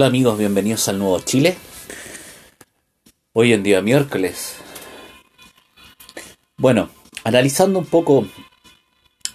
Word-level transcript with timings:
Hola 0.00 0.06
amigos, 0.06 0.38
bienvenidos 0.38 0.88
al 0.88 0.98
Nuevo 0.98 1.20
Chile. 1.20 1.58
Hoy 3.34 3.52
en 3.52 3.62
día 3.62 3.82
miércoles. 3.82 4.54
Bueno, 6.56 6.88
analizando 7.22 7.78
un 7.78 7.84
poco 7.84 8.26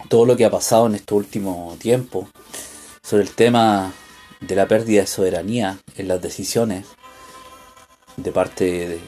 todo 0.08 0.26
lo 0.26 0.36
que 0.36 0.44
ha 0.44 0.50
pasado 0.50 0.88
en 0.88 0.96
este 0.96 1.14
último 1.14 1.76
tiempo 1.78 2.28
sobre 3.00 3.22
el 3.22 3.30
tema 3.30 3.92
de 4.40 4.56
la 4.56 4.66
pérdida 4.66 5.02
de 5.02 5.06
soberanía 5.06 5.78
en 5.96 6.08
las 6.08 6.20
decisiones 6.20 6.88
de 8.16 8.32
parte 8.32 8.98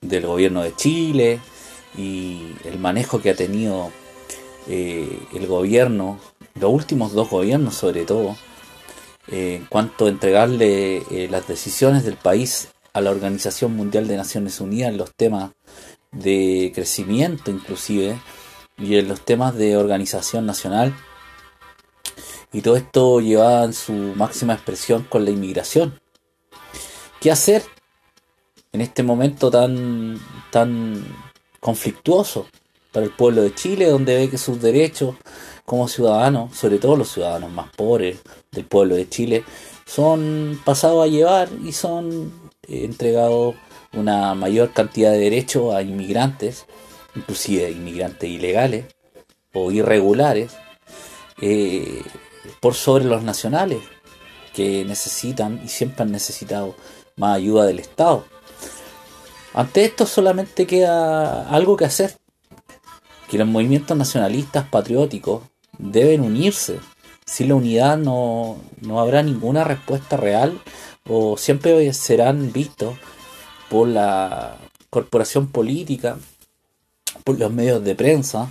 del 0.00 0.26
gobierno 0.26 0.64
de 0.64 0.74
Chile 0.74 1.38
y 1.96 2.56
el 2.64 2.80
manejo 2.80 3.22
que 3.22 3.30
ha 3.30 3.36
tenido 3.36 3.92
eh, 4.66 5.16
el 5.32 5.46
gobierno, 5.46 6.18
los 6.56 6.72
últimos 6.72 7.12
dos 7.12 7.30
gobiernos 7.30 7.76
sobre 7.76 8.04
todo, 8.04 8.36
eh, 9.28 9.56
en 9.56 9.66
cuanto 9.66 10.06
a 10.06 10.08
entregarle 10.08 10.98
eh, 11.10 11.28
las 11.30 11.46
decisiones 11.46 12.04
del 12.04 12.16
país 12.16 12.68
a 12.92 13.00
la 13.00 13.10
Organización 13.10 13.74
Mundial 13.76 14.08
de 14.08 14.16
Naciones 14.16 14.60
Unidas 14.60 14.90
en 14.90 14.98
los 14.98 15.14
temas 15.14 15.52
de 16.10 16.72
crecimiento 16.74 17.50
inclusive 17.50 18.20
y 18.76 18.96
en 18.96 19.08
los 19.08 19.24
temas 19.24 19.54
de 19.54 19.76
organización 19.76 20.46
nacional. 20.46 20.94
Y 22.52 22.60
todo 22.60 22.76
esto 22.76 23.20
lleva 23.20 23.64
en 23.64 23.72
su 23.72 23.92
máxima 23.92 24.54
expresión 24.54 25.04
con 25.04 25.24
la 25.24 25.30
inmigración. 25.30 25.98
¿Qué 27.20 27.30
hacer 27.30 27.62
en 28.72 28.80
este 28.80 29.02
momento 29.02 29.50
tan, 29.50 30.18
tan 30.50 31.02
conflictuoso 31.60 32.46
para 32.90 33.06
el 33.06 33.12
pueblo 33.12 33.42
de 33.42 33.54
Chile, 33.54 33.86
donde 33.86 34.16
ve 34.16 34.28
que 34.28 34.38
sus 34.38 34.60
derechos 34.60 35.14
como 35.64 35.88
ciudadanos, 35.88 36.56
sobre 36.56 36.78
todo 36.78 36.96
los 36.96 37.10
ciudadanos 37.10 37.50
más 37.50 37.70
pobres 37.74 38.20
del 38.52 38.64
pueblo 38.66 38.94
de 38.94 39.08
Chile, 39.08 39.44
son 39.86 40.60
pasados 40.64 41.04
a 41.04 41.08
llevar 41.08 41.48
y 41.64 41.72
son 41.72 42.32
eh, 42.68 42.84
entregados 42.84 43.56
una 43.94 44.34
mayor 44.34 44.72
cantidad 44.72 45.12
de 45.12 45.18
derechos 45.18 45.74
a 45.74 45.82
inmigrantes, 45.82 46.66
inclusive 47.14 47.70
inmigrantes 47.70 48.30
ilegales 48.30 48.86
o 49.52 49.70
irregulares, 49.70 50.52
eh, 51.40 52.02
por 52.60 52.74
sobre 52.74 53.04
los 53.04 53.22
nacionales, 53.22 53.80
que 54.54 54.84
necesitan 54.84 55.60
y 55.64 55.68
siempre 55.68 56.02
han 56.02 56.12
necesitado 56.12 56.74
más 57.16 57.36
ayuda 57.36 57.64
del 57.64 57.78
Estado. 57.78 58.24
Ante 59.54 59.84
esto 59.84 60.06
solamente 60.06 60.66
queda 60.66 61.48
algo 61.50 61.76
que 61.76 61.84
hacer, 61.84 62.16
que 63.28 63.38
los 63.38 63.48
movimientos 63.48 63.96
nacionalistas 63.96 64.66
patrióticos 64.68 65.42
deben 65.78 66.22
unirse. 66.22 66.80
Sin 67.24 67.48
la 67.48 67.54
unidad 67.54 67.96
no, 67.96 68.58
no 68.80 69.00
habrá 69.00 69.22
ninguna 69.22 69.64
respuesta 69.64 70.16
real 70.16 70.60
o 71.08 71.36
siempre 71.36 71.92
serán 71.92 72.52
vistos 72.52 72.96
por 73.68 73.88
la 73.88 74.58
corporación 74.90 75.48
política, 75.48 76.18
por 77.24 77.38
los 77.38 77.52
medios 77.52 77.82
de 77.82 77.94
prensa 77.94 78.50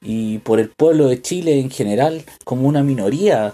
y 0.00 0.38
por 0.38 0.60
el 0.60 0.70
pueblo 0.70 1.08
de 1.08 1.20
Chile 1.20 1.60
en 1.60 1.70
general 1.70 2.24
como 2.44 2.68
una 2.68 2.82
minoría, 2.82 3.52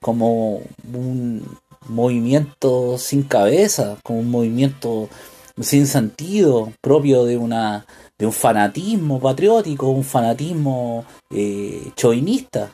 como 0.00 0.62
un 0.92 1.58
movimiento 1.88 2.98
sin 2.98 3.22
cabeza, 3.22 3.98
como 4.02 4.20
un 4.20 4.30
movimiento 4.30 5.08
sin 5.60 5.86
sentido 5.86 6.72
propio 6.80 7.24
de 7.24 7.36
una 7.36 7.86
de 8.18 8.26
un 8.26 8.32
fanatismo 8.32 9.20
patriótico, 9.20 9.88
un 9.88 10.04
fanatismo 10.04 11.04
eh, 11.30 11.92
chauvinista. 11.94 12.72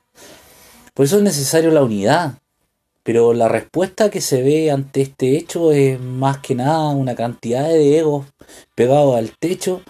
Por 0.95 1.05
eso 1.05 1.19
es 1.19 1.23
necesario 1.23 1.71
la 1.71 1.83
unidad. 1.83 2.39
Pero 3.03 3.35
la 3.35 3.49
respuesta 3.49 4.11
que 4.11 4.23
se 4.23 4.43
ve 4.43 4.71
ante 4.71 5.03
este 5.03 5.37
hecho 5.37 5.73
es 5.73 6.01
más 6.01 6.39
que 6.39 6.55
nada 6.55 6.89
una 6.89 7.15
cantidad 7.15 7.65
de 7.65 7.99
egos 7.99 8.27
pegados 8.75 9.17
al 9.17 9.37
techo 9.37 9.83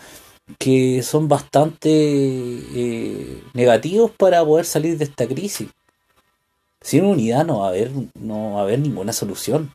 que 0.58 1.02
son 1.02 1.28
bastante 1.28 1.90
eh, 1.90 3.42
negativos 3.54 4.10
para 4.10 4.44
poder 4.44 4.64
salir 4.66 4.98
de 4.98 5.04
esta 5.04 5.26
crisis. 5.26 5.68
Sin 6.80 7.04
unidad 7.04 7.46
no 7.46 7.60
va 7.60 7.66
a 7.66 7.68
haber, 7.70 7.90
no 8.14 8.54
va 8.54 8.60
a 8.60 8.62
haber 8.64 8.78
ninguna 8.80 9.12
solución. 9.12 9.72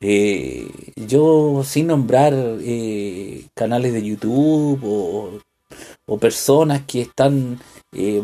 Eh, 0.00 0.68
yo 0.96 1.62
sin 1.64 1.88
nombrar 1.88 2.32
eh, 2.34 3.46
canales 3.54 3.92
de 3.92 4.02
YouTube 4.02 4.80
o, 4.82 6.18
personas 6.18 6.82
que 6.86 7.02
están 7.02 7.60
eh, 7.92 8.22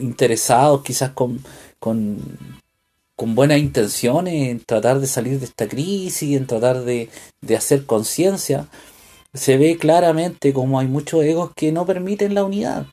interesados 0.00 0.82
quizás 0.82 1.10
con, 1.10 1.42
con, 1.78 2.18
con, 3.16 3.34
buenas 3.34 3.58
intenciones 3.58 4.50
en 4.50 4.60
tratar 4.60 5.00
de 5.00 5.06
salir 5.06 5.38
de 5.38 5.46
esta 5.46 5.68
crisis, 5.68 6.36
en 6.36 6.46
tratar 6.46 6.84
de, 6.84 7.08
de 7.40 7.56
hacer 7.56 7.86
conciencia, 7.86 8.68
se 9.34 9.56
ve 9.56 9.78
claramente 9.78 10.52
como 10.52 10.78
hay 10.78 10.88
muchos 10.88 11.24
egos 11.24 11.52
que 11.54 11.72
no 11.72 11.86
permiten 11.86 12.34
la 12.34 12.44
unidad. 12.44 12.86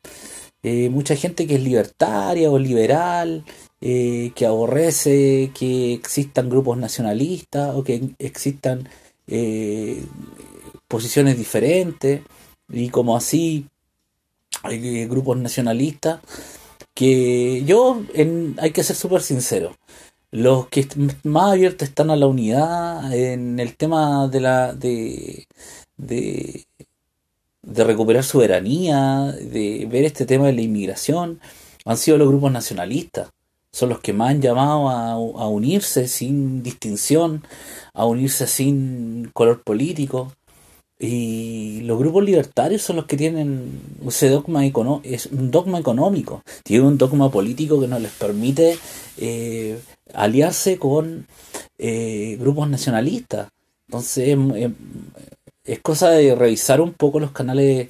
mucha 0.91 1.15
gente 1.15 1.47
que 1.47 1.55
es 1.55 1.63
libertaria 1.63 2.51
o 2.51 2.59
liberal, 2.59 3.43
eh, 3.81 4.33
que 4.35 4.45
aborrece 4.45 5.51
que 5.57 5.93
existan 5.93 6.49
grupos 6.49 6.77
nacionalistas 6.77 7.73
o 7.75 7.83
que 7.83 8.09
existan 8.19 8.89
eh, 9.27 10.03
posiciones 10.89 11.37
diferentes 11.37 12.23
y 12.67 12.89
como 12.89 13.15
así 13.15 13.67
hay 14.63 15.05
grupos 15.05 15.37
nacionalistas 15.37 16.19
que 16.93 17.63
yo 17.65 18.03
hay 18.57 18.71
que 18.71 18.83
ser 18.83 18.95
súper 18.95 19.21
sincero 19.21 19.75
los 20.31 20.67
que 20.67 20.87
más 21.23 21.53
abiertos 21.53 21.87
están 21.89 22.11
a 22.11 22.15
la 22.15 22.27
unidad 22.27 23.13
en 23.13 23.59
el 23.59 23.75
tema 23.75 24.27
de 24.27 24.39
la 24.41 24.73
de, 24.73 25.47
de 25.97 27.83
recuperar 27.83 28.23
soberanía 28.23 29.33
de 29.33 29.87
ver 29.89 30.05
este 30.05 30.25
tema 30.25 30.47
de 30.47 30.53
la 30.53 30.61
inmigración 30.61 31.39
han 31.85 31.97
sido 31.97 32.17
los 32.17 32.27
grupos 32.27 32.51
nacionalistas 32.51 33.29
son 33.71 33.89
los 33.89 33.99
que 33.99 34.13
más 34.13 34.31
han 34.31 34.41
llamado 34.41 34.89
a, 34.89 35.47
unirse 35.47 36.07
sin 36.07 36.63
distinción, 36.63 37.43
a 37.93 38.05
unirse 38.05 38.47
sin 38.47 39.29
color 39.33 39.61
político. 39.63 40.33
Y 40.99 41.81
los 41.81 41.97
grupos 41.97 42.25
libertarios 42.25 42.81
son 42.81 42.97
los 42.97 43.05
que 43.05 43.15
tienen 43.15 43.81
ese 44.05 44.27
dogma 44.27 44.65
es 45.03 45.27
un 45.27 45.49
dogma 45.49 45.79
económico, 45.79 46.43
tienen 46.63 46.87
un 46.87 46.97
dogma 46.97 47.31
político 47.31 47.79
que 47.79 47.87
no 47.87 47.99
les 47.99 48.11
permite 48.11 48.77
eh, 49.17 49.79
aliarse 50.13 50.77
con 50.77 51.25
eh, 51.77 52.35
grupos 52.39 52.69
nacionalistas. 52.69 53.47
Entonces 53.87 54.37
es 55.63 55.79
cosa 55.79 56.09
de 56.11 56.35
revisar 56.35 56.81
un 56.81 56.93
poco 56.93 57.19
los 57.19 57.31
canales 57.31 57.87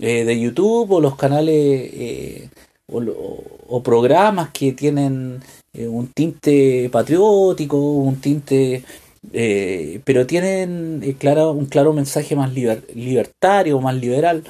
eh, 0.00 0.24
de 0.24 0.40
YouTube 0.40 0.92
o 0.92 1.00
los 1.00 1.16
canales 1.16 2.50
o, 2.88 3.82
programas 3.82 4.50
que 4.50 4.72
tienen 4.72 5.40
eh, 5.72 5.88
un 5.88 6.08
tinte 6.08 6.88
patriótico, 6.90 7.76
un 7.76 8.16
tinte, 8.20 8.84
eh, 9.32 10.00
pero 10.04 10.26
tienen 10.26 11.02
eh, 11.02 11.16
un 11.44 11.66
claro 11.66 11.92
mensaje 11.92 12.36
más 12.36 12.52
libertario, 12.52 13.80
más 13.80 13.94
liberal, 13.94 14.44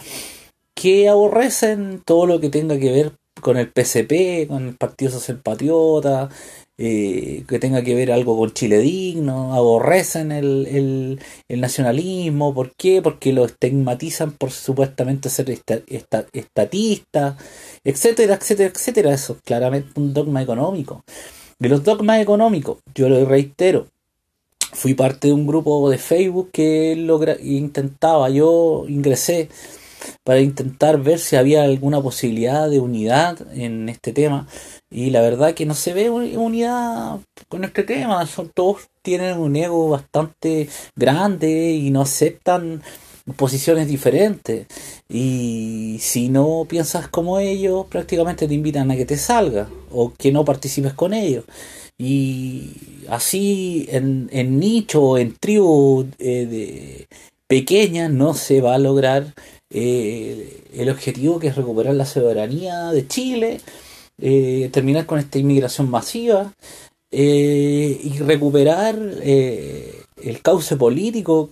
que 0.74 1.08
aborrecen 1.08 2.02
todo 2.04 2.26
lo 2.26 2.40
que 2.40 2.50
tenga 2.50 2.78
que 2.78 2.92
ver 2.92 3.12
con 3.40 3.56
el 3.56 3.70
PCP, 3.70 4.48
con 4.48 4.68
el 4.68 4.76
Partido 4.76 5.10
Social 5.12 5.40
Patriota, 5.42 6.28
eh, 6.78 7.44
que 7.48 7.58
tenga 7.58 7.82
que 7.82 7.94
ver 7.94 8.12
algo 8.12 8.36
con 8.36 8.52
Chile 8.52 8.78
digno, 8.78 9.54
aborrecen 9.54 10.30
el, 10.30 11.18
el, 11.48 11.60
nacionalismo, 11.60 12.52
¿por 12.52 12.72
qué? 12.76 13.00
Porque 13.00 13.32
lo 13.32 13.46
estigmatizan 13.46 14.32
por 14.32 14.50
supuestamente 14.50 15.30
ser 15.30 15.50
estatista, 15.50 17.36
etcétera, 17.82 18.34
etcétera, 18.34 18.72
etcétera. 18.74 19.14
Eso 19.14 19.34
es 19.34 19.38
claramente 19.42 19.98
un 19.98 20.12
dogma 20.12 20.42
económico. 20.42 21.02
De 21.58 21.70
los 21.70 21.82
dogmas 21.82 22.20
económicos, 22.20 22.78
yo 22.94 23.08
lo 23.08 23.24
reitero, 23.24 23.86
fui 24.76 24.92
parte 24.92 25.28
de 25.28 25.34
un 25.34 25.46
grupo 25.46 25.88
de 25.88 25.96
Facebook 25.96 26.50
que 26.52 26.94
logra, 26.96 27.36
intentaba, 27.40 28.28
yo 28.28 28.84
ingresé 28.88 29.48
para 30.22 30.40
intentar 30.40 31.00
ver 31.02 31.18
si 31.18 31.36
había 31.36 31.62
alguna 31.62 32.02
posibilidad 32.02 32.68
de 32.68 32.78
unidad 32.78 33.38
en 33.54 33.88
este 33.88 34.12
tema. 34.12 34.46
Y 34.90 35.10
la 35.10 35.22
verdad 35.22 35.54
que 35.54 35.64
no 35.64 35.74
se 35.74 35.94
ve 35.94 36.10
unidad 36.10 37.20
con 37.48 37.64
este 37.64 37.84
tema, 37.84 38.26
son 38.26 38.50
todos 38.50 38.88
tienen 39.00 39.38
un 39.38 39.56
ego 39.56 39.88
bastante 39.88 40.68
grande 40.94 41.72
y 41.72 41.90
no 41.90 42.02
aceptan 42.02 42.82
posiciones 43.34 43.88
diferentes. 43.88 44.66
Y 45.08 45.98
si 46.00 46.28
no 46.28 46.66
piensas 46.68 47.08
como 47.08 47.38
ellos 47.38 47.86
prácticamente 47.88 48.46
te 48.46 48.54
invitan 48.54 48.90
a 48.90 48.96
que 48.96 49.06
te 49.06 49.16
salgas 49.16 49.68
o 49.90 50.12
que 50.16 50.32
no 50.32 50.44
participes 50.44 50.92
con 50.94 51.14
ellos. 51.14 51.44
Y 51.98 52.72
así 53.08 53.86
en, 53.90 54.28
en 54.32 54.60
nicho 54.60 55.02
o 55.02 55.18
en 55.18 55.34
tribu 55.34 56.06
eh, 56.18 56.46
de 56.46 57.08
pequeñas 57.48 58.10
no 58.10 58.34
se 58.34 58.60
va 58.60 58.74
a 58.74 58.78
lograr 58.78 59.34
eh, 59.70 60.62
el 60.74 60.90
objetivo 60.90 61.38
que 61.38 61.48
es 61.48 61.56
recuperar 61.56 61.94
la 61.94 62.06
soberanía 62.06 62.90
de 62.92 63.06
Chile, 63.06 63.60
eh, 64.20 64.68
terminar 64.72 65.06
con 65.06 65.18
esta 65.18 65.38
inmigración 65.38 65.90
masiva, 65.90 66.52
eh, 67.10 68.00
y 68.02 68.18
recuperar 68.18 68.98
eh, 69.22 70.02
el 70.22 70.42
cauce 70.42 70.76
político 70.76 71.50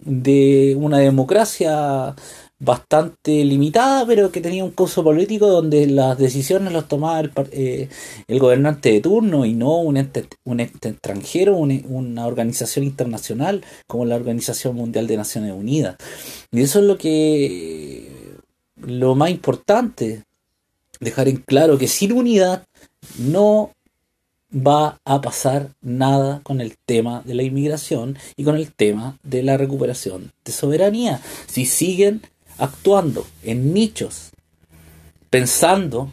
de 0.00 0.76
una 0.78 0.98
democracia 0.98 2.14
bastante 2.60 3.44
limitada, 3.44 4.04
pero 4.04 4.32
que 4.32 4.40
tenía 4.40 4.64
un 4.64 4.72
curso 4.72 5.04
político 5.04 5.46
donde 5.46 5.86
las 5.86 6.18
decisiones 6.18 6.72
las 6.72 6.88
tomaba 6.88 7.20
el, 7.20 7.30
eh, 7.52 7.88
el 8.26 8.38
gobernante 8.40 8.90
de 8.90 9.00
turno 9.00 9.44
y 9.44 9.54
no 9.54 9.78
un 9.78 9.96
ente, 9.96 10.28
un 10.44 10.60
extranjero, 10.60 11.56
una 11.56 12.26
organización 12.26 12.84
internacional 12.84 13.64
como 13.86 14.04
la 14.06 14.16
Organización 14.16 14.74
Mundial 14.74 15.06
de 15.06 15.16
Naciones 15.16 15.52
Unidas. 15.52 15.96
Y 16.50 16.62
eso 16.62 16.80
es 16.80 16.84
lo 16.84 16.98
que 16.98 18.08
lo 18.76 19.14
más 19.14 19.30
importante, 19.30 20.24
dejar 21.00 21.28
en 21.28 21.36
claro 21.36 21.78
que 21.78 21.86
sin 21.86 22.12
unidad 22.12 22.66
no 23.18 23.72
va 24.54 24.98
a 25.04 25.20
pasar 25.20 25.70
nada 25.82 26.40
con 26.42 26.60
el 26.60 26.76
tema 26.78 27.22
de 27.24 27.34
la 27.34 27.42
inmigración 27.42 28.18
y 28.36 28.44
con 28.44 28.56
el 28.56 28.72
tema 28.72 29.18
de 29.22 29.42
la 29.42 29.56
recuperación 29.56 30.32
de 30.44 30.52
soberanía. 30.52 31.20
Si 31.46 31.66
siguen 31.66 32.22
actuando 32.56 33.26
en 33.42 33.74
nichos, 33.74 34.30
pensando 35.30 36.10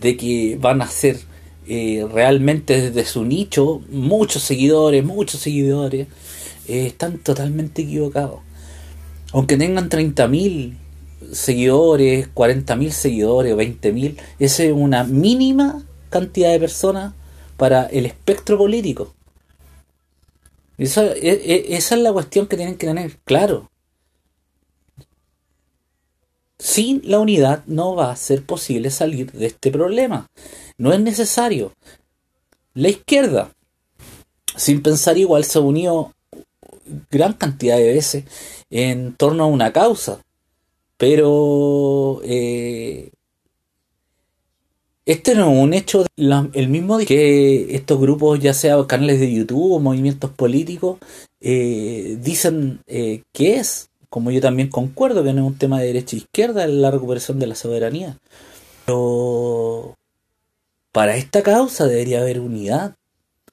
de 0.00 0.16
que 0.16 0.58
van 0.60 0.80
a 0.82 0.86
ser 0.86 1.18
eh, 1.66 2.06
realmente 2.12 2.80
desde 2.80 3.04
su 3.04 3.24
nicho 3.24 3.82
muchos 3.90 4.42
seguidores, 4.42 5.04
muchos 5.04 5.40
seguidores, 5.40 6.06
eh, 6.68 6.86
están 6.86 7.18
totalmente 7.18 7.82
equivocados. 7.82 8.40
Aunque 9.32 9.56
tengan 9.56 9.90
30.000 9.90 10.74
seguidores, 11.32 12.28
40.000 12.32 12.90
seguidores, 12.90 13.56
20.000, 13.56 14.16
esa 14.38 14.62
es 14.62 14.72
una 14.72 15.02
mínima 15.02 15.82
cantidad 16.10 16.52
de 16.52 16.60
personas 16.60 17.14
para 17.56 17.86
el 17.86 18.06
espectro 18.06 18.58
político. 18.58 19.14
Esa, 20.76 21.04
e, 21.06 21.30
e, 21.30 21.76
esa 21.76 21.94
es 21.94 22.00
la 22.00 22.12
cuestión 22.12 22.46
que 22.46 22.56
tienen 22.56 22.76
que 22.76 22.86
tener 22.86 23.16
claro. 23.24 23.70
Sin 26.58 27.02
la 27.04 27.20
unidad 27.20 27.64
no 27.66 27.94
va 27.94 28.10
a 28.10 28.16
ser 28.16 28.44
posible 28.44 28.90
salir 28.90 29.30
de 29.32 29.46
este 29.46 29.70
problema. 29.70 30.28
No 30.78 30.92
es 30.92 31.00
necesario. 31.00 31.72
La 32.74 32.88
izquierda, 32.88 33.52
sin 34.56 34.82
pensar 34.82 35.18
igual, 35.18 35.44
se 35.44 35.58
unió 35.58 36.14
gran 37.10 37.34
cantidad 37.34 37.76
de 37.76 37.92
veces 37.92 38.24
en 38.70 39.14
torno 39.14 39.44
a 39.44 39.48
una 39.48 39.72
causa. 39.72 40.20
Pero 40.96 42.20
eh, 42.24 43.10
este 45.06 45.34
no 45.34 45.52
es 45.52 45.62
un 45.62 45.74
hecho, 45.74 46.06
el 46.16 46.68
mismo 46.68 46.98
que 46.98 47.74
estos 47.74 48.00
grupos, 48.00 48.40
ya 48.40 48.54
sea 48.54 48.86
canales 48.86 49.20
de 49.20 49.32
YouTube 49.32 49.72
o 49.72 49.80
movimientos 49.80 50.30
políticos, 50.30 50.98
eh, 51.40 52.16
dicen 52.20 52.80
eh, 52.86 53.22
que 53.32 53.56
es 53.56 53.90
como 54.14 54.30
yo 54.30 54.40
también 54.40 54.68
concuerdo 54.68 55.24
que 55.24 55.32
no 55.32 55.42
es 55.42 55.48
un 55.48 55.58
tema 55.58 55.80
de 55.80 55.88
derecha 55.88 56.14
e 56.14 56.20
izquierda 56.20 56.68
la 56.68 56.92
recuperación 56.92 57.40
de 57.40 57.48
la 57.48 57.56
soberanía. 57.56 58.16
Pero 58.86 59.96
para 60.92 61.16
esta 61.16 61.42
causa 61.42 61.86
debería 61.86 62.20
haber 62.20 62.38
unidad. 62.38 62.94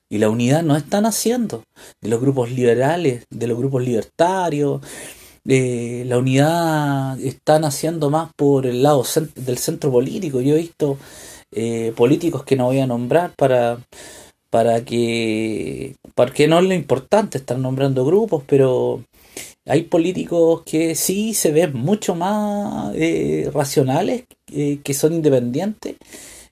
Y 0.08 0.20
la 0.20 0.30
unidad 0.30 0.62
no 0.62 0.78
están 0.78 1.08
haciendo. 1.08 1.64
De 2.00 2.10
los 2.10 2.22
grupos 2.22 2.52
liberales, 2.52 3.26
de 3.32 3.48
los 3.48 3.58
grupos 3.58 3.84
libertarios. 3.84 4.82
Eh, 5.48 6.04
la 6.06 6.20
unidad 6.20 7.20
están 7.20 7.66
haciendo 7.66 8.12
más 8.12 8.32
por 8.36 8.68
el 8.68 8.84
lado 8.84 9.04
del 9.36 9.58
centro 9.58 9.92
político. 9.92 10.42
Yo 10.42 10.54
he 10.54 10.60
visto 10.60 11.00
eh, 11.52 11.94
políticos 11.96 12.44
que 12.46 12.56
no 12.56 12.66
voy 12.66 12.80
a 12.80 12.88
nombrar 12.88 13.34
para, 13.36 13.80
para 14.50 14.86
que. 14.86 15.96
Porque 16.16 16.48
no 16.48 16.60
es 16.60 16.66
lo 16.66 16.74
importante 16.74 17.38
estar 17.38 17.58
nombrando 17.58 18.06
grupos, 18.06 18.44
pero 18.48 19.04
hay 19.66 19.84
políticos 19.84 20.64
que 20.66 20.96
sí 20.96 21.34
se 21.34 21.52
ven 21.52 21.74
mucho 21.74 22.16
más 22.16 22.94
eh, 22.96 23.50
racionales, 23.54 24.24
eh, 24.52 24.80
que 24.84 24.94
son 24.94 25.14
independientes 25.14 25.98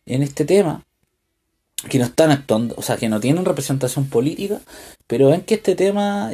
en 0.05 0.23
este 0.23 0.45
tema, 0.45 0.85
que 1.89 1.99
no 1.99 2.05
están 2.05 2.31
actuando, 2.31 2.75
o 2.77 2.81
sea, 2.81 2.97
que 2.97 3.09
no 3.09 3.19
tienen 3.21 3.45
representación 3.45 4.09
política, 4.09 4.61
pero 5.07 5.29
ven 5.29 5.41
que 5.41 5.55
este 5.55 5.75
tema 5.75 6.31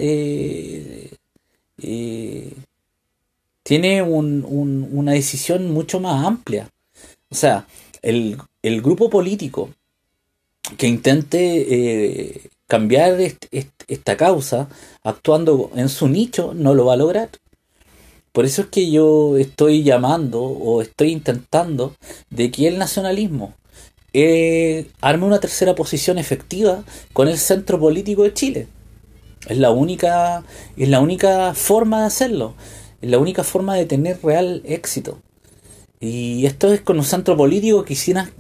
tiene 3.64 4.02
una 4.04 5.12
decisión 5.12 5.72
mucho 5.72 6.00
más 6.00 6.26
amplia. 6.26 6.70
O 7.30 7.36
sea, 7.36 7.68
el, 8.06 8.38
el 8.62 8.82
grupo 8.82 9.10
político 9.10 9.70
que 10.78 10.88
intente 10.88 12.50
cambiar 12.68 13.18
esta 13.88 14.18
causa 14.18 14.68
actuando 15.04 15.72
en 15.76 15.90
su 15.90 16.08
nicho 16.08 16.54
no 16.54 16.74
lo 16.74 16.86
va 16.86 16.94
a 16.94 16.98
lograr. 16.98 17.30
Por 18.32 18.46
eso 18.46 18.64
es 18.64 18.68
que 18.68 18.92
yo 18.92 19.38
estoy 19.38 19.84
llamando 19.84 20.42
o 20.42 20.82
estoy 20.82 21.12
intentando 21.12 21.96
de 22.30 22.52
que 22.52 22.68
el 22.68 22.78
nacionalismo 22.78 23.54
eh, 24.12 24.88
arme 25.02 25.26
una 25.26 25.40
tercera 25.40 25.76
posición 25.76 26.18
efectiva 26.18 26.84
con 27.14 27.28
el 27.28 27.38
centro 27.38 27.80
político 27.80 28.24
de 28.24 28.34
Chile. 28.34 28.68
Es 29.48 29.58
la 29.58 29.72
única, 29.72 30.44
es 30.76 30.90
la 30.90 31.00
única 31.00 31.54
forma 31.54 32.02
de 32.02 32.08
hacerlo. 32.08 32.56
Es 33.02 33.10
la 33.10 33.20
única 33.20 33.44
forma 33.44 33.76
de 33.76 33.86
tener 33.86 34.20
real 34.24 34.62
éxito. 34.66 35.20
Y 36.06 36.46
esto 36.46 36.72
es 36.72 36.82
con 36.82 36.98
un 36.98 37.04
centro 37.04 37.36
político 37.36 37.84
que 37.84 37.96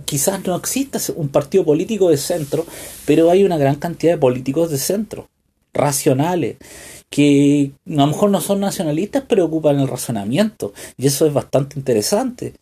quizás, 0.06 0.45
no 0.45 0.56
exista 0.56 1.00
un 1.15 1.29
partido 1.29 1.65
político 1.65 2.09
de 2.09 2.17
centro, 2.17 2.63
pero 3.06 3.31
hay 3.31 3.44
una 3.44 3.57
gran 3.57 3.75
cantidad 3.75 4.13
de 4.13 4.19
políticos 4.19 4.69
de 4.69 4.77
centro, 4.77 5.29
racionales, 5.73 6.57
que 7.09 7.71
a 7.88 7.91
lo 7.91 8.07
mejor 8.07 8.29
no 8.29 8.39
son 8.39 8.59
nacionalistas, 8.59 9.23
pero 9.27 9.45
ocupan 9.45 9.79
el 9.79 9.88
razonamiento. 9.88 10.73
Y 10.95 11.07
eso 11.07 11.25
es 11.25 11.33
bastante 11.33 11.79
interesante, 11.79 12.53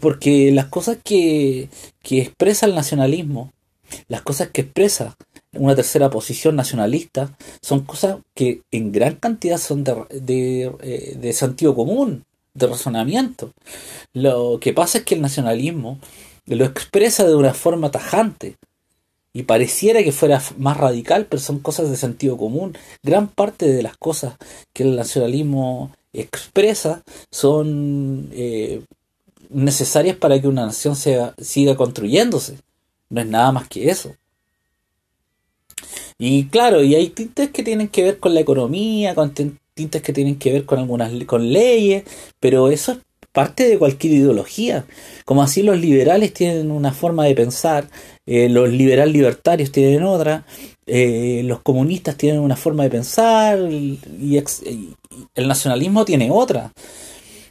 porque 0.00 0.52
las 0.52 0.66
cosas 0.66 0.98
que, 1.02 1.68
que 2.02 2.22
expresa 2.22 2.66
el 2.66 2.76
nacionalismo, 2.76 3.52
las 4.06 4.22
cosas 4.22 4.50
que 4.50 4.62
expresa 4.62 5.16
una 5.52 5.74
tercera 5.74 6.10
posición 6.10 6.54
nacionalista, 6.54 7.36
son 7.60 7.80
cosas 7.80 8.18
que 8.34 8.62
en 8.70 8.92
gran 8.92 9.16
cantidad 9.16 9.58
son 9.58 9.82
de, 9.82 9.96
de, 10.10 10.72
eh, 10.82 11.16
de 11.20 11.32
sentido 11.32 11.74
común 11.74 12.24
de 12.54 12.66
razonamiento. 12.66 13.52
Lo 14.12 14.58
que 14.60 14.72
pasa 14.72 14.98
es 14.98 15.04
que 15.04 15.14
el 15.14 15.20
nacionalismo 15.20 15.98
lo 16.46 16.64
expresa 16.64 17.26
de 17.26 17.34
una 17.34 17.54
forma 17.54 17.90
tajante 17.90 18.56
y 19.32 19.42
pareciera 19.42 20.02
que 20.04 20.12
fuera 20.12 20.40
más 20.58 20.76
radical, 20.76 21.26
pero 21.26 21.42
son 21.42 21.58
cosas 21.58 21.90
de 21.90 21.96
sentido 21.96 22.36
común. 22.36 22.76
Gran 23.02 23.28
parte 23.28 23.66
de 23.66 23.82
las 23.82 23.96
cosas 23.96 24.36
que 24.72 24.84
el 24.84 24.94
nacionalismo 24.94 25.90
expresa 26.12 27.02
son 27.32 28.30
eh, 28.32 28.82
necesarias 29.50 30.16
para 30.16 30.40
que 30.40 30.46
una 30.46 30.66
nación 30.66 30.94
sea, 30.94 31.34
siga 31.38 31.76
construyéndose. 31.76 32.58
No 33.10 33.20
es 33.20 33.26
nada 33.26 33.50
más 33.50 33.68
que 33.68 33.90
eso. 33.90 34.14
Y 36.16 36.46
claro, 36.46 36.82
y 36.82 36.94
hay 36.94 37.08
tintes 37.08 37.50
que 37.50 37.64
tienen 37.64 37.88
que 37.88 38.04
ver 38.04 38.18
con 38.20 38.34
la 38.34 38.40
economía, 38.40 39.16
con 39.16 39.34
tintes 39.74 40.02
que 40.02 40.12
tienen 40.12 40.36
que 40.36 40.52
ver 40.52 40.64
con 40.64 40.78
algunas 40.78 41.12
con 41.24 41.52
leyes, 41.52 42.04
pero 42.40 42.70
eso 42.70 42.92
es 42.92 42.98
parte 43.32 43.68
de 43.68 43.78
cualquier 43.78 44.14
ideología. 44.14 44.86
Como 45.24 45.42
así 45.42 45.62
los 45.62 45.78
liberales 45.78 46.32
tienen 46.32 46.70
una 46.70 46.92
forma 46.92 47.24
de 47.24 47.34
pensar, 47.34 47.88
eh, 48.26 48.48
los 48.48 48.70
liberal 48.70 49.12
libertarios 49.12 49.72
tienen 49.72 50.04
otra, 50.04 50.46
eh, 50.86 51.42
los 51.44 51.60
comunistas 51.62 52.16
tienen 52.16 52.40
una 52.40 52.56
forma 52.56 52.84
de 52.84 52.90
pensar 52.90 53.58
y, 53.70 53.98
el 55.34 55.48
nacionalismo 55.48 56.04
tiene 56.04 56.30
otra. 56.30 56.72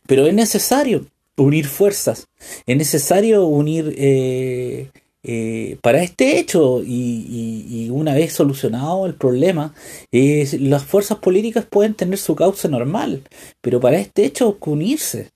Pero 0.08 0.26
es 0.26 0.34
necesario 0.34 1.06
unir 1.36 1.68
fuerzas, 1.68 2.28
es 2.66 2.78
necesario 2.78 3.46
unir 3.46 3.94
eh, 3.98 4.90
eh, 5.24 5.78
para 5.82 6.04
este 6.04 6.38
hecho 6.38 6.82
y, 6.86 7.90
una 7.92 8.14
vez 8.14 8.34
solucionado 8.34 9.06
el 9.06 9.14
problema, 9.14 9.74
las 10.12 10.84
fuerzas 10.84 11.20
políticas 11.20 11.66
pueden 11.66 11.94
tener 11.94 12.18
su 12.18 12.36
causa 12.36 12.68
normal, 12.68 13.24
pero 13.62 13.80
para 13.80 14.00
este 14.00 14.26
hecho 14.26 14.58
unirse. 14.62 15.32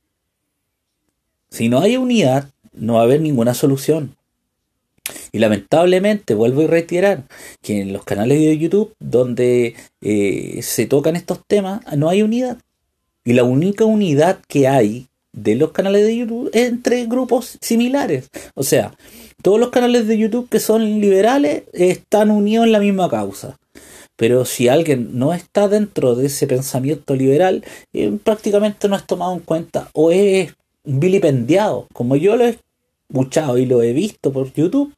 Si 1.50 1.70
no 1.70 1.80
hay 1.80 1.98
unidad, 1.98 2.50
no 2.74 2.96
va 2.96 3.02
a 3.02 3.04
haber 3.04 3.22
ninguna 3.22 3.54
solución. 3.54 4.16
Y 5.32 5.40
lamentablemente, 5.40 6.34
vuelvo 6.34 6.64
a 6.64 6.68
reiterar 6.68 7.24
que 7.62 7.82
en 7.82 7.94
los 7.94 8.04
canales 8.04 8.40
de 8.40 8.58
YouTube 8.58 8.94
donde 9.00 9.76
eh, 10.02 10.60
se 10.62 10.86
tocan 10.86 11.16
estos 11.16 11.46
temas, 11.48 11.82
no 11.96 12.10
hay 12.10 12.24
unidad. 12.24 12.58
Y 13.24 13.34
la 13.34 13.44
única 13.44 13.86
unidad 13.86 14.40
que 14.48 14.68
hay 14.68 15.08
de 15.38 15.56
los 15.56 15.72
canales 15.72 16.06
de 16.06 16.18
YouTube 16.18 16.50
entre 16.54 17.06
grupos 17.06 17.58
similares. 17.62 18.30
O 18.56 18.64
sea, 18.64 18.96
todos 19.42 19.60
los 19.60 19.70
canales 19.70 20.08
de 20.08 20.18
YouTube 20.18 20.50
que 20.50 20.60
son 20.60 21.00
liberales 21.00 21.64
están 21.74 22.32
unidos 22.32 22.66
en 22.66 22.72
la 22.72 22.80
misma 22.80 23.10
causa. 23.10 23.58
Pero 24.16 24.46
si 24.46 24.68
alguien 24.68 25.20
no 25.20 25.34
está 25.34 25.68
dentro 25.68 26.16
de 26.16 26.26
ese 26.26 26.48
pensamiento 26.48 27.16
liberal, 27.16 27.64
eh, 27.94 28.18
prácticamente 28.24 28.90
no 28.90 28.96
es 28.96 29.06
tomado 29.06 29.34
en 29.34 29.42
cuenta 29.42 29.90
o 29.94 30.12
es 30.12 30.56
vilipendiado, 30.84 31.88
como 31.94 32.16
yo 32.16 32.36
lo 32.36 32.46
he 32.46 32.58
escuchado 33.10 33.60
y 33.60 33.68
lo 33.68 33.84
he 33.84 33.94
visto 33.94 34.34
por 34.34 34.52
YouTube, 34.54 34.92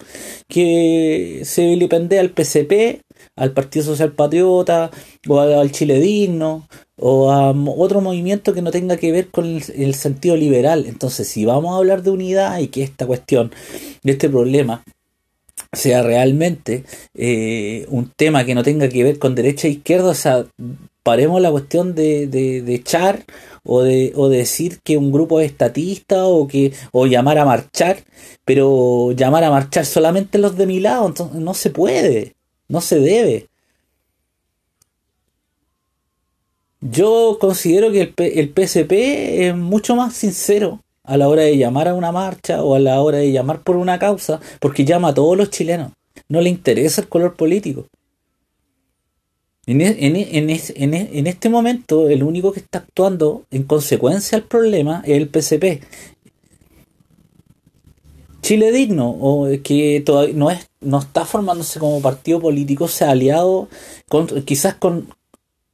que 0.48 1.42
se 1.44 1.66
vilipendea 1.68 2.22
al 2.22 2.30
PCP, 2.30 3.02
al 3.36 3.52
Partido 3.52 3.86
Social 3.86 4.14
Patriota, 4.14 4.90
o 5.28 5.40
al 5.40 5.72
Chile 5.72 6.00
Digno, 6.00 6.70
o 7.00 7.32
a 7.32 7.52
otro 7.52 8.02
movimiento 8.02 8.54
que 8.54 8.62
no 8.62 8.72
tenga 8.72 8.98
que 8.98 9.12
ver 9.12 9.30
con 9.30 9.46
el, 9.46 9.96
sentido 9.96 10.36
liberal. 10.36 10.86
Entonces, 10.88 11.28
si 11.28 11.46
vamos 11.46 11.74
a 11.74 11.78
hablar 11.78 12.04
de 12.04 12.12
unidad 12.12 12.60
y 12.60 12.68
que 12.68 12.84
esta 12.84 13.06
cuestión, 13.08 13.52
de 14.04 14.12
este 14.12 14.30
problema, 14.30 14.84
sea 15.74 16.02
realmente 16.04 16.84
eh, 17.14 17.86
un 17.90 18.12
tema 18.16 18.46
que 18.46 18.56
no 18.56 18.64
tenga 18.64 18.90
que 18.90 19.04
ver 19.04 19.20
con 19.20 19.36
derecha 19.36 19.68
e 19.68 19.72
izquierda, 19.72 20.10
o 20.10 20.16
sea, 20.16 20.46
paremos 21.04 21.42
la 21.42 21.52
cuestión 21.52 21.96
de, 21.96 22.28
de, 22.28 22.74
echar 22.74 23.24
o 23.64 23.82
de, 23.82 24.14
o 24.16 24.30
decir 24.30 24.80
que 24.84 24.98
un 24.98 25.12
grupo 25.12 25.40
es 25.40 25.52
estatista 25.52 26.26
o 26.26 26.48
que 26.48 26.74
o 26.92 27.08
llamar 27.08 27.38
a 27.38 27.46
marchar, 27.46 28.04
pero 28.46 29.12
llamar 29.12 29.44
a 29.44 29.52
marchar 29.52 29.86
solamente 29.86 30.38
los 30.38 30.58
de 30.58 30.66
mi 30.66 30.80
lado, 30.80 31.08
entonces 31.08 31.40
no 31.40 31.54
se 31.54 31.70
puede, 31.70 32.36
no 32.68 32.82
se 32.82 33.00
debe. 33.00 33.49
Yo 36.82 37.38
considero 37.40 37.92
que 37.92 38.02
el, 38.02 38.14
el 38.18 38.54
PSP 38.54 38.92
es 39.48 39.56
mucho 39.56 39.96
más 39.96 40.14
sincero 40.14 40.82
a 41.04 41.18
la 41.18 41.28
hora 41.28 41.42
de 41.42 41.58
llamar 41.58 41.88
a 41.88 41.96
una 41.96 42.12
marcha 42.12 42.64
o 42.64 42.76
a 42.76 42.80
la 42.80 43.02
hora 43.02 43.18
de 43.18 43.32
llamar 43.32 43.64
por 43.64 43.76
una 43.76 43.98
causa, 43.98 44.40
porque 44.60 44.86
llama 44.86 45.10
a 45.10 45.14
todos 45.14 45.36
los 45.36 45.50
chilenos. 45.50 45.92
No 46.28 46.40
le 46.40 46.50
interesa 46.50 47.02
el 47.02 47.10
color 47.10 47.36
político. 47.36 47.88
En, 49.66 49.82
en, 49.82 50.16
e, 50.16 50.30
en, 50.34 51.28
este 51.28 51.50
momento, 51.50 52.10
el 52.10 52.24
único 52.24 52.52
que 52.52 52.60
está 52.60 52.80
actuando 52.80 53.46
en 53.52 53.64
consecuencia 53.64 54.38
al 54.38 54.44
problema 54.44 55.04
es 55.06 55.18
el 55.18 55.30
PCP. 55.30 55.84
Chile 58.42 58.72
Digno, 58.72 59.10
o 59.10 59.48
que 59.64 60.02
todavía 60.06 60.34
no, 60.34 60.50
es, 60.50 60.70
no 60.80 61.00
está 61.00 61.26
formándose 61.26 61.80
como 61.80 62.02
partido 62.02 62.40
político, 62.40 62.88
se 62.88 63.06
ha 63.06 63.12
aliado 63.12 63.68
con, 64.08 64.28
quizás 64.44 64.76
con 64.76 65.08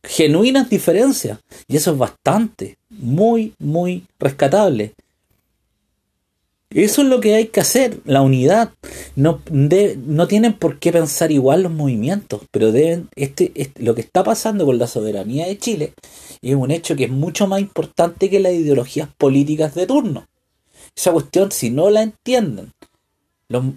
genuinas 0.08 0.70
diferencias. 0.70 1.40
Y 1.68 1.78
eso 1.78 1.92
es 1.92 1.98
bastante, 1.98 2.78
muy, 2.90 3.54
muy 3.60 4.06
rescatable. 4.20 4.94
Eso 6.70 7.04
es 7.04 7.08
lo 7.08 7.22
que 7.22 7.36
hay 7.36 7.48
que 7.48 7.62
hacer, 7.62 8.00
la 8.04 8.22
unidad. 8.22 8.72
No, 9.16 9.42
no 9.50 10.28
tienen 10.28 10.54
por 10.54 10.78
qué 10.80 10.92
pensar 10.92 11.32
igual 11.32 11.64
los 11.64 11.72
movimientos, 11.72 12.42
pero 12.52 12.72
deben, 12.72 13.08
este, 13.16 13.52
este, 13.56 13.82
lo 13.82 13.96
que 13.96 14.02
está 14.02 14.24
pasando 14.24 14.66
con 14.66 14.78
la 14.78 14.88
soberanía 14.88 15.48
de 15.48 15.58
Chile 15.58 15.94
es 16.42 16.56
un 16.56 16.72
hecho 16.72 16.96
que 16.96 17.06
es 17.06 17.12
mucho 17.12 17.48
más 17.48 17.62
importante 17.62 18.30
que 18.30 18.42
las 18.42 18.54
ideologías 18.54 19.08
políticas 19.18 19.74
de 19.74 19.88
turno. 19.88 20.26
Esa 20.96 21.12
cuestión, 21.12 21.52
si 21.52 21.70
no 21.70 21.90
la 21.90 22.02
entienden 22.02 22.72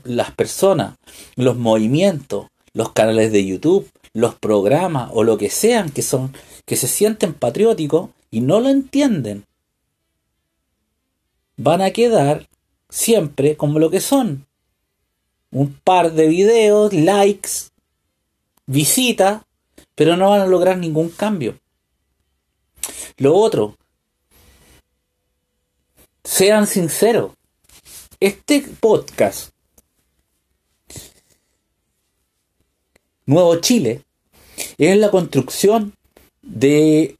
las 0.04 0.32
personas, 0.32 0.97
los 1.37 1.56
movimientos, 1.56 2.47
los 2.73 2.92
canales 2.92 3.32
de 3.32 3.44
YouTube, 3.44 3.88
los 4.12 4.34
programas 4.34 5.10
o 5.12 5.24
lo 5.24 5.38
que 5.38 5.50
sean 5.50 5.90
que 5.90 6.02
son, 6.02 6.34
que 6.64 6.76
se 6.76 6.88
sienten 6.88 7.34
patrióticos 7.34 8.10
y 8.30 8.40
no 8.40 8.60
lo 8.60 8.68
entienden, 8.68 9.44
van 11.56 11.82
a 11.82 11.90
quedar 11.90 12.48
siempre 12.88 13.56
como 13.56 13.78
lo 13.78 13.90
que 13.90 14.00
son. 14.00 14.46
Un 15.50 15.72
par 15.72 16.12
de 16.12 16.26
videos, 16.28 16.92
likes, 16.92 17.70
visitas, 18.66 19.42
pero 19.94 20.16
no 20.16 20.30
van 20.30 20.42
a 20.42 20.46
lograr 20.46 20.78
ningún 20.78 21.08
cambio. 21.10 21.58
Lo 23.16 23.34
otro, 23.34 23.76
sean 26.22 26.66
sinceros. 26.66 27.32
Este 28.20 28.60
podcast, 28.60 29.50
Nuevo 33.28 33.54
Chile, 33.61 34.02
es 34.76 34.99
la 34.99 35.12
construcción 35.12 35.92
de 36.42 37.16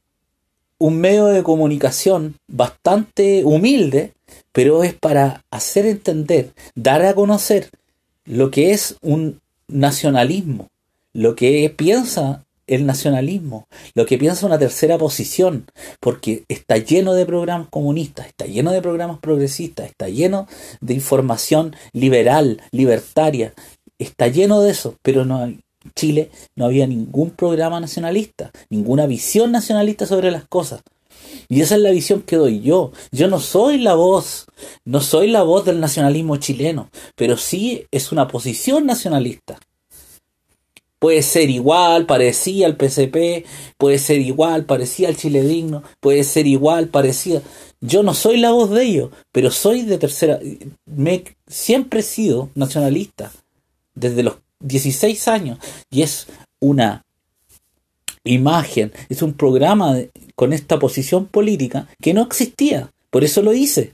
un 0.77 0.99
medio 0.99 1.27
de 1.27 1.43
comunicación 1.43 2.35
bastante 2.47 3.45
humilde 3.45 4.13
pero 4.51 4.83
es 4.83 4.93
para 4.93 5.43
hacer 5.51 5.85
entender, 5.85 6.51
dar 6.75 7.03
a 7.03 7.13
conocer 7.13 7.69
lo 8.25 8.51
que 8.51 8.71
es 8.71 8.97
un 9.01 9.39
nacionalismo, 9.67 10.67
lo 11.13 11.35
que 11.35 11.73
piensa 11.75 12.45
el 12.67 12.85
nacionalismo, 12.85 13.67
lo 13.95 14.05
que 14.05 14.19
piensa 14.19 14.45
una 14.45 14.59
tercera 14.59 14.97
posición, 14.97 15.65
porque 15.99 16.43
está 16.49 16.77
lleno 16.77 17.13
de 17.13 17.25
programas 17.25 17.67
comunistas, 17.69 18.27
está 18.27 18.45
lleno 18.45 18.71
de 18.71 18.81
programas 18.81 19.19
progresistas, 19.19 19.87
está 19.87 20.07
lleno 20.07 20.47
de 20.79 20.93
información 20.93 21.75
liberal, 21.93 22.61
libertaria, 22.71 23.53
está 23.97 24.27
lleno 24.27 24.61
de 24.61 24.71
eso, 24.71 24.95
pero 25.01 25.25
no 25.25 25.43
en 25.43 25.61
Chile 25.95 26.31
no 26.55 26.65
había 26.65 26.87
ningún 26.87 27.31
programa 27.31 27.79
nacionalista, 27.79 28.51
ninguna 28.69 29.07
visión 29.07 29.51
nacionalista 29.51 30.05
sobre 30.05 30.31
las 30.31 30.47
cosas. 30.47 30.81
Y 31.47 31.61
esa 31.61 31.75
es 31.75 31.81
la 31.81 31.91
visión 31.91 32.21
que 32.21 32.35
doy 32.35 32.61
yo. 32.61 32.91
Yo 33.11 33.27
no 33.27 33.39
soy 33.39 33.79
la 33.79 33.95
voz, 33.95 34.45
no 34.85 35.01
soy 35.01 35.27
la 35.27 35.43
voz 35.43 35.65
del 35.65 35.79
nacionalismo 35.79 36.37
chileno, 36.37 36.89
pero 37.15 37.37
sí 37.37 37.85
es 37.91 38.11
una 38.11 38.27
posición 38.27 38.85
nacionalista. 38.85 39.59
Puede 40.99 41.23
ser 41.23 41.49
igual, 41.49 42.05
parecía 42.05 42.67
al 42.67 42.75
PCP, 42.75 43.45
puede 43.77 43.99
ser 43.99 44.19
igual, 44.19 44.65
parecía 44.65 45.07
al 45.07 45.15
Chile 45.15 45.41
Digno, 45.41 45.81
puede 46.01 46.25
ser 46.25 46.45
igual, 46.45 46.89
parecía. 46.89 47.41
Yo 47.79 48.03
no 48.03 48.13
soy 48.13 48.37
la 48.37 48.51
voz 48.51 48.69
de 48.69 48.83
ellos, 48.83 49.09
pero 49.31 49.49
soy 49.49 49.83
de 49.83 49.97
tercera. 49.97 50.39
Me, 50.85 51.23
siempre 51.47 52.01
he 52.01 52.03
sido 52.03 52.49
nacionalista, 52.53 53.31
desde 53.95 54.23
los 54.23 54.35
16 54.59 55.27
años, 55.27 55.59
y 55.89 56.01
es 56.01 56.27
una 56.59 57.05
imagen, 58.23 58.91
es 59.09 59.21
un 59.21 59.33
programa 59.33 59.95
con 60.35 60.53
esta 60.53 60.79
posición 60.79 61.25
política 61.25 61.87
que 62.01 62.13
no 62.13 62.23
existía. 62.23 62.91
Por 63.09 63.23
eso 63.23 63.41
lo 63.41 63.53
hice. 63.53 63.93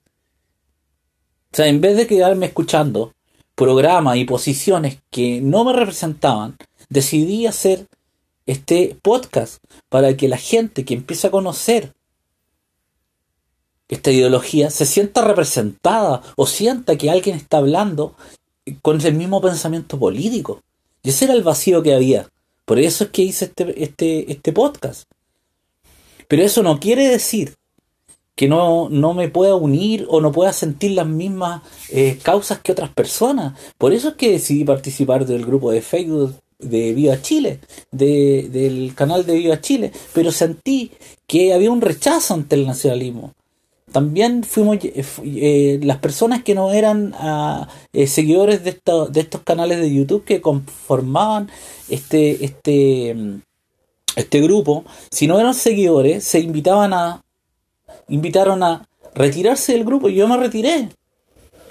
O 1.52 1.56
sea, 1.56 1.68
en 1.68 1.80
vez 1.82 1.96
de 1.96 2.08
quedarme 2.08 2.48
escuchando 2.48 3.14
programas 3.56 4.18
y 4.18 4.26
posiciones 4.26 5.00
que 5.10 5.40
no 5.42 5.64
me 5.64 5.74
representaban, 5.74 6.58
decidí 6.90 7.46
hacer 7.46 7.88
este 8.46 8.98
podcast 9.02 9.64
para 9.90 10.16
que 10.18 10.28
la 10.28 10.38
gente 10.38 10.86
que 10.86 10.94
empiece 10.94 11.28
a 11.28 11.32
conocer 11.32 11.94
esta 13.88 14.12
ideología 14.12 14.70
se 14.70 14.86
sienta 14.86 15.22
representada 15.22 16.22
o 16.36 16.46
sienta 16.46 16.98
que 16.98 17.10
alguien 17.10 17.38
está 17.38 17.58
hablando 17.58 18.16
con 18.82 19.02
el 19.02 19.14
mismo 19.14 19.42
pensamiento 19.42 20.00
político. 20.00 20.62
Y 21.04 21.10
ese 21.10 21.26
era 21.26 21.34
el 21.34 21.44
vacío 21.44 21.84
que 21.84 21.94
había. 21.94 22.30
Por 22.66 22.80
eso 22.80 23.06
es 23.06 23.10
que 23.12 23.22
hice 23.22 23.46
este, 23.46 23.84
este, 23.84 24.32
este 24.32 24.52
podcast. 24.54 25.10
Pero 26.28 26.44
eso 26.44 26.64
no 26.64 26.80
quiere 26.80 27.08
decir 27.08 27.56
que 28.36 28.48
no, 28.48 28.90
no 28.90 29.14
me 29.14 29.30
pueda 29.30 29.56
unir 29.56 30.06
o 30.10 30.20
no 30.20 30.32
pueda 30.32 30.52
sentir 30.52 30.92
las 30.92 31.08
mismas 31.08 31.62
eh, 31.90 32.20
causas 32.22 32.60
que 32.60 32.72
otras 32.72 32.90
personas. 32.90 33.58
Por 33.78 33.94
eso 33.94 34.10
es 34.10 34.16
que 34.16 34.32
decidí 34.32 34.66
participar 34.66 35.26
del 35.26 35.46
grupo 35.46 35.72
de 35.72 35.82
Facebook 35.82 36.36
de 36.60 36.94
Viva 36.94 37.22
Chile, 37.22 37.60
de, 37.92 38.50
del 38.52 38.94
canal 38.96 39.26
de 39.26 39.36
Viva 39.36 39.62
Chile, 39.62 39.92
pero 40.14 40.32
sentí 40.32 40.92
que 41.28 41.54
había 41.54 41.72
un 41.72 41.82
rechazo 41.82 42.34
ante 42.34 42.56
el 42.56 42.66
nacionalismo. 42.66 43.34
También 43.96 44.44
fuimos 44.44 44.76
eh, 44.84 45.06
eh, 45.24 45.80
las 45.82 46.00
personas 46.00 46.44
que 46.44 46.54
no 46.54 46.74
eran 46.74 47.16
ah, 47.18 47.70
seguidores 48.06 48.62
de, 48.66 48.78
de 49.10 49.22
estos 49.22 49.40
canales 49.44 49.80
de 49.80 49.94
YouTube 49.94 50.26
que 50.26 50.42
conformaban 50.42 51.50
este, 51.88 52.44
este, 52.44 53.16
este 54.18 54.42
grupo, 54.42 54.84
si 55.10 55.28
no 55.28 55.40
eran 55.40 55.54
seguidores, 55.54 56.26
se 56.26 56.42
invitaban 56.42 56.94
a, 56.94 57.24
invitaron 58.10 58.64
a 58.64 58.86
retirarse 59.14 59.72
del 59.72 59.86
grupo 59.86 60.10
y 60.10 60.16
yo 60.16 60.28
me 60.28 60.36
retiré. 60.36 60.90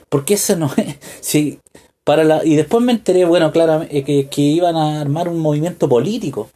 Porque 0.08 0.32
ese 0.32 0.56
no 0.56 0.70
es, 0.78 0.96
si, 1.20 1.58
para 2.04 2.24
la, 2.24 2.42
y 2.42 2.56
después 2.56 2.82
me 2.82 2.92
enteré, 2.92 3.26
bueno, 3.26 3.52
claro, 3.52 3.84
eh, 3.90 4.02
que, 4.02 4.28
que 4.28 4.40
iban 4.40 4.76
a 4.76 5.02
armar 5.02 5.28
un 5.28 5.40
movimiento 5.40 5.90
político. 5.90 6.48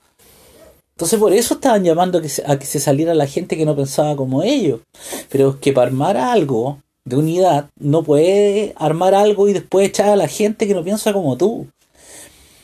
Entonces 0.99 1.21
por 1.21 1.33
eso 1.33 1.55
estaban 1.55 1.85
llamando 1.85 2.19
a 2.19 2.23
que, 2.23 2.29
se, 2.29 2.43
a 2.45 2.59
que 2.59 2.67
se 2.67 2.81
saliera 2.81 3.15
la 3.15 3.29
gente 3.29 3.57
que 3.57 3.65
no 3.65 3.77
pensaba 3.77 4.17
como 4.17 4.43
ellos. 4.43 4.81
Pero 5.29 5.51
es 5.51 5.57
que 5.59 5.73
para 5.73 5.87
armar 5.87 6.17
algo 6.17 6.83
de 7.05 7.15
unidad 7.15 7.71
no 7.79 8.03
puede 8.03 8.73
armar 8.75 9.15
algo 9.15 9.49
y 9.49 9.53
después 9.53 9.87
echar 9.87 10.09
a 10.09 10.17
la 10.17 10.27
gente 10.27 10.67
que 10.67 10.75
no 10.75 10.83
piensa 10.83 11.13
como 11.13 11.37
tú. 11.37 11.69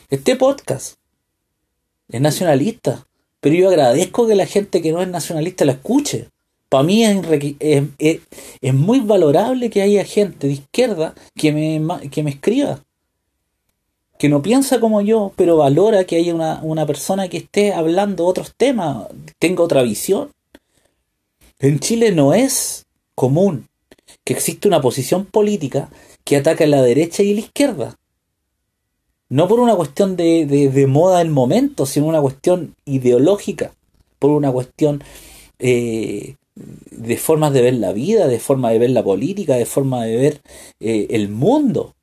Este 0.09 0.35
podcast 0.35 0.97
es 2.09 2.19
nacionalista, 2.19 3.07
pero 3.39 3.55
yo 3.55 3.69
agradezco 3.69 4.27
que 4.27 4.35
la 4.35 4.47
gente 4.47 4.81
que 4.81 4.91
no 4.91 5.01
es 5.01 5.07
nacionalista 5.07 5.63
la 5.63 5.71
escuche. 5.71 6.27
Para 6.67 6.83
mí 6.83 7.05
es, 7.05 7.85
es, 7.99 8.73
muy 8.73 8.99
valorable 8.99 9.69
que 9.69 9.81
haya 9.81 10.03
gente 10.03 10.47
de 10.47 10.53
izquierda 10.53 11.15
que 11.37 11.53
me, 11.53 12.09
que 12.09 12.21
me 12.21 12.31
escriba, 12.31 12.83
que 14.17 14.29
no 14.29 14.41
piensa 14.41 14.79
como 14.79 15.01
yo, 15.01 15.31
pero 15.35 15.57
valora 15.57 16.05
que 16.05 16.15
haya 16.15 16.33
una, 16.33 16.59
una 16.63 16.85
persona 16.85 17.27
que 17.27 17.37
esté 17.37 17.73
hablando 17.73 18.25
otros 18.25 18.53
temas, 18.55 19.07
tenga 19.39 19.63
otra 19.63 19.83
visión. 19.83 20.29
En 21.59 21.79
Chile 21.79 22.11
no 22.11 22.33
es 22.33 22.85
común 23.15 23.67
que 24.23 24.33
existe 24.33 24.67
una 24.67 24.81
posición 24.81 25.25
política 25.25 25.89
que 26.23 26.37
ataca 26.37 26.63
a 26.63 26.67
la 26.67 26.81
derecha 26.81 27.23
y 27.23 27.31
a 27.31 27.35
la 27.35 27.39
izquierda. 27.41 27.95
No 29.29 29.47
por 29.47 29.59
una 29.59 29.75
cuestión 29.75 30.15
de, 30.15 30.45
de, 30.45 30.87
moda 30.87 31.19
del 31.19 31.29
momento, 31.29 31.85
sino 31.85 32.07
una 32.07 32.21
cuestión 32.21 32.75
ideológica, 32.85 33.73
por 34.19 34.31
una 34.31 34.51
cuestión 34.51 35.03
eh, 35.59 36.35
de 36.55 37.17
formas 37.17 37.53
de 37.53 37.61
ver 37.61 37.73
la 37.75 37.91
vida, 37.91 38.27
de 38.27 38.39
forma 38.39 38.71
de 38.71 38.79
ver 38.79 38.91
la 38.91 39.03
política, 39.03 39.55
de 39.55 39.65
forma 39.65 40.05
de 40.05 40.15
ver 40.15 40.41
eh, 40.79 41.07
el 41.09 41.29
mundo. 41.29 41.94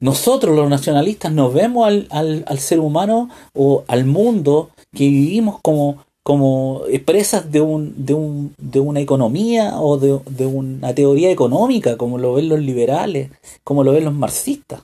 Nosotros 0.00 0.56
los 0.56 0.68
nacionalistas 0.68 1.32
nos 1.32 1.52
vemos 1.52 1.86
al, 2.10 2.58
ser 2.58 2.80
humano 2.80 3.28
o 3.54 3.84
al 3.86 4.06
mundo 4.06 4.70
que 4.92 5.08
vivimos 5.08 5.60
como, 5.62 6.04
como 6.22 6.82
presas 7.04 7.52
de, 7.52 7.60
un, 7.60 8.06
de, 8.06 8.14
un, 8.14 8.54
de 8.56 8.80
una 8.80 9.00
economía 9.00 9.78
o 9.78 9.98
de, 9.98 10.18
de 10.30 10.46
una 10.46 10.94
teoría 10.94 11.30
económica, 11.30 11.96
como 11.96 12.18
lo 12.18 12.34
ven 12.34 12.48
los 12.48 12.60
liberales, 12.60 13.30
como 13.62 13.84
lo 13.84 13.92
ven 13.92 14.06
los 14.06 14.14
marxistas. 14.14 14.82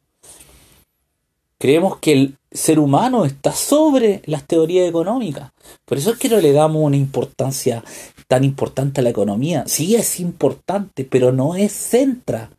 Creemos 1.59 1.97
que 1.99 2.13
el 2.13 2.37
ser 2.53 2.79
humano 2.79 3.25
está 3.25 3.53
sobre 3.53 4.21
las 4.27 4.47
teorías 4.47 4.89
económicas. 4.89 5.53
Por 5.87 5.97
eso 5.97 6.11
es 6.11 6.19
que 6.19 6.29
no 6.29 6.39
le 6.39 6.53
damos 6.53 6.83
una 6.83 6.97
importancia 6.97 7.83
tan 8.29 8.45
importante 8.45 9.01
a 9.01 9.05
la 9.05 9.11
economía. 9.11 9.65
Sí 9.67 9.95
es 9.95 10.21
importante, 10.21 11.05
pero 11.05 11.33
no 11.33 11.55
es 11.57 11.73
centra. 11.73 12.51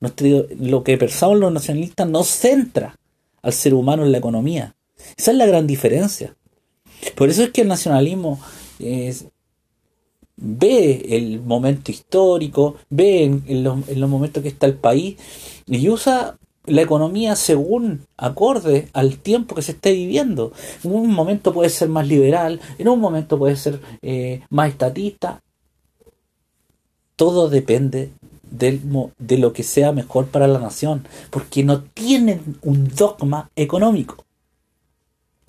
Lo 0.00 0.84
que 0.84 0.96
pensamos 0.96 1.38
los 1.38 1.52
nacionalistas 1.52 2.08
no 2.08 2.22
centra 2.24 2.96
al 3.42 3.52
ser 3.52 3.74
humano 3.74 4.04
en 4.04 4.12
la 4.12 4.18
economía. 4.18 4.76
Esa 5.16 5.30
es 5.30 5.36
la 5.36 5.46
gran 5.46 5.66
diferencia. 5.66 6.36
Por 7.14 7.28
eso 7.28 7.42
es 7.42 7.50
que 7.50 7.62
el 7.62 7.68
nacionalismo 7.68 8.40
ve 10.36 11.06
el 11.10 11.40
momento 11.40 11.90
histórico, 11.90 12.76
ve 12.90 13.24
en, 13.24 13.64
los, 13.64 13.88
en 13.88 14.00
los 14.00 14.10
momentos 14.10 14.42
que 14.42 14.48
está 14.48 14.66
el 14.66 14.74
país 14.74 15.16
y 15.66 15.88
usa 15.88 16.38
la 16.66 16.82
economía 16.82 17.34
según 17.34 18.06
acorde 18.16 18.88
al 18.92 19.18
tiempo 19.18 19.54
que 19.54 19.62
se 19.62 19.72
esté 19.72 19.92
viviendo. 19.92 20.52
En 20.84 20.92
un 20.92 21.12
momento 21.12 21.52
puede 21.52 21.70
ser 21.70 21.88
más 21.88 22.06
liberal, 22.06 22.60
en 22.78 22.88
un 22.88 23.00
momento 23.00 23.38
puede 23.38 23.56
ser 23.56 23.80
eh, 24.02 24.42
más 24.50 24.70
estatista. 24.70 25.42
Todo 27.16 27.48
depende 27.48 28.10
del, 28.50 28.80
de 29.18 29.38
lo 29.38 29.52
que 29.52 29.62
sea 29.62 29.92
mejor 29.92 30.26
para 30.26 30.48
la 30.48 30.58
nación, 30.58 31.06
porque 31.30 31.64
no 31.64 31.82
tienen 31.82 32.56
un 32.62 32.88
dogma 32.88 33.50
económico. 33.56 34.24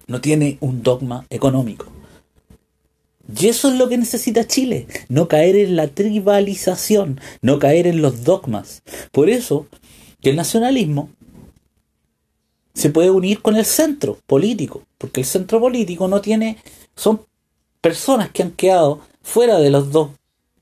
No 0.07 0.21
tiene 0.21 0.57
un 0.61 0.81
dogma 0.83 1.25
económico. 1.29 1.85
Y 3.37 3.47
eso 3.47 3.69
es 3.69 3.75
lo 3.75 3.89
que 3.89 3.97
necesita 3.97 4.47
Chile, 4.47 4.87
no 5.07 5.27
caer 5.27 5.55
en 5.55 5.75
la 5.75 5.87
tribalización, 5.87 7.21
no 7.41 7.59
caer 7.59 7.85
en 7.85 8.01
los 8.01 8.23
dogmas. 8.23 8.81
Por 9.11 9.29
eso 9.29 9.67
que 10.21 10.31
el 10.31 10.35
nacionalismo 10.35 11.09
se 12.73 12.89
puede 12.89 13.11
unir 13.11 13.41
con 13.41 13.55
el 13.55 13.65
centro 13.65 14.17
político, 14.25 14.83
porque 14.97 15.21
el 15.21 15.27
centro 15.27 15.59
político 15.59 16.07
no 16.07 16.21
tiene, 16.21 16.57
son 16.95 17.21
personas 17.81 18.31
que 18.31 18.41
han 18.41 18.51
quedado 18.51 19.01
fuera 19.21 19.59
de 19.59 19.69
los 19.69 19.91
dos, 19.91 20.09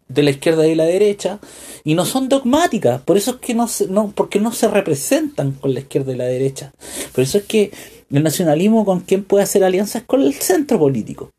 de 0.08 0.24
la 0.24 0.30
izquierda 0.30 0.66
y 0.68 0.76
la 0.76 0.86
derecha, 0.86 1.40
y 1.84 1.96
no 1.96 2.06
son 2.06 2.30
dogmáticas, 2.30 3.02
por 3.02 3.18
eso 3.18 3.32
es 3.32 3.38
que 3.38 3.54
no, 3.54 3.68
se, 3.68 3.88
no 3.88 4.12
porque 4.16 4.40
no 4.40 4.52
se 4.52 4.68
representan 4.68 5.53
con 5.53 5.74
la 5.74 5.81
izquierda 5.81 6.14
y 6.14 6.18
la 6.18 6.25
derecha. 6.25 6.74
Por 7.14 7.24
eso 7.24 7.40
es 7.40 7.44
que 7.46 7.72
el 8.10 8.24
nacionalismo 8.24 8.86
con 8.86 9.01
quien 9.01 9.24
puede 9.24 9.44
hacer 9.44 9.64
alianzas 9.64 10.03
con 10.03 10.22
el 10.22 10.34
centro 10.34 10.79
político. 10.79 11.31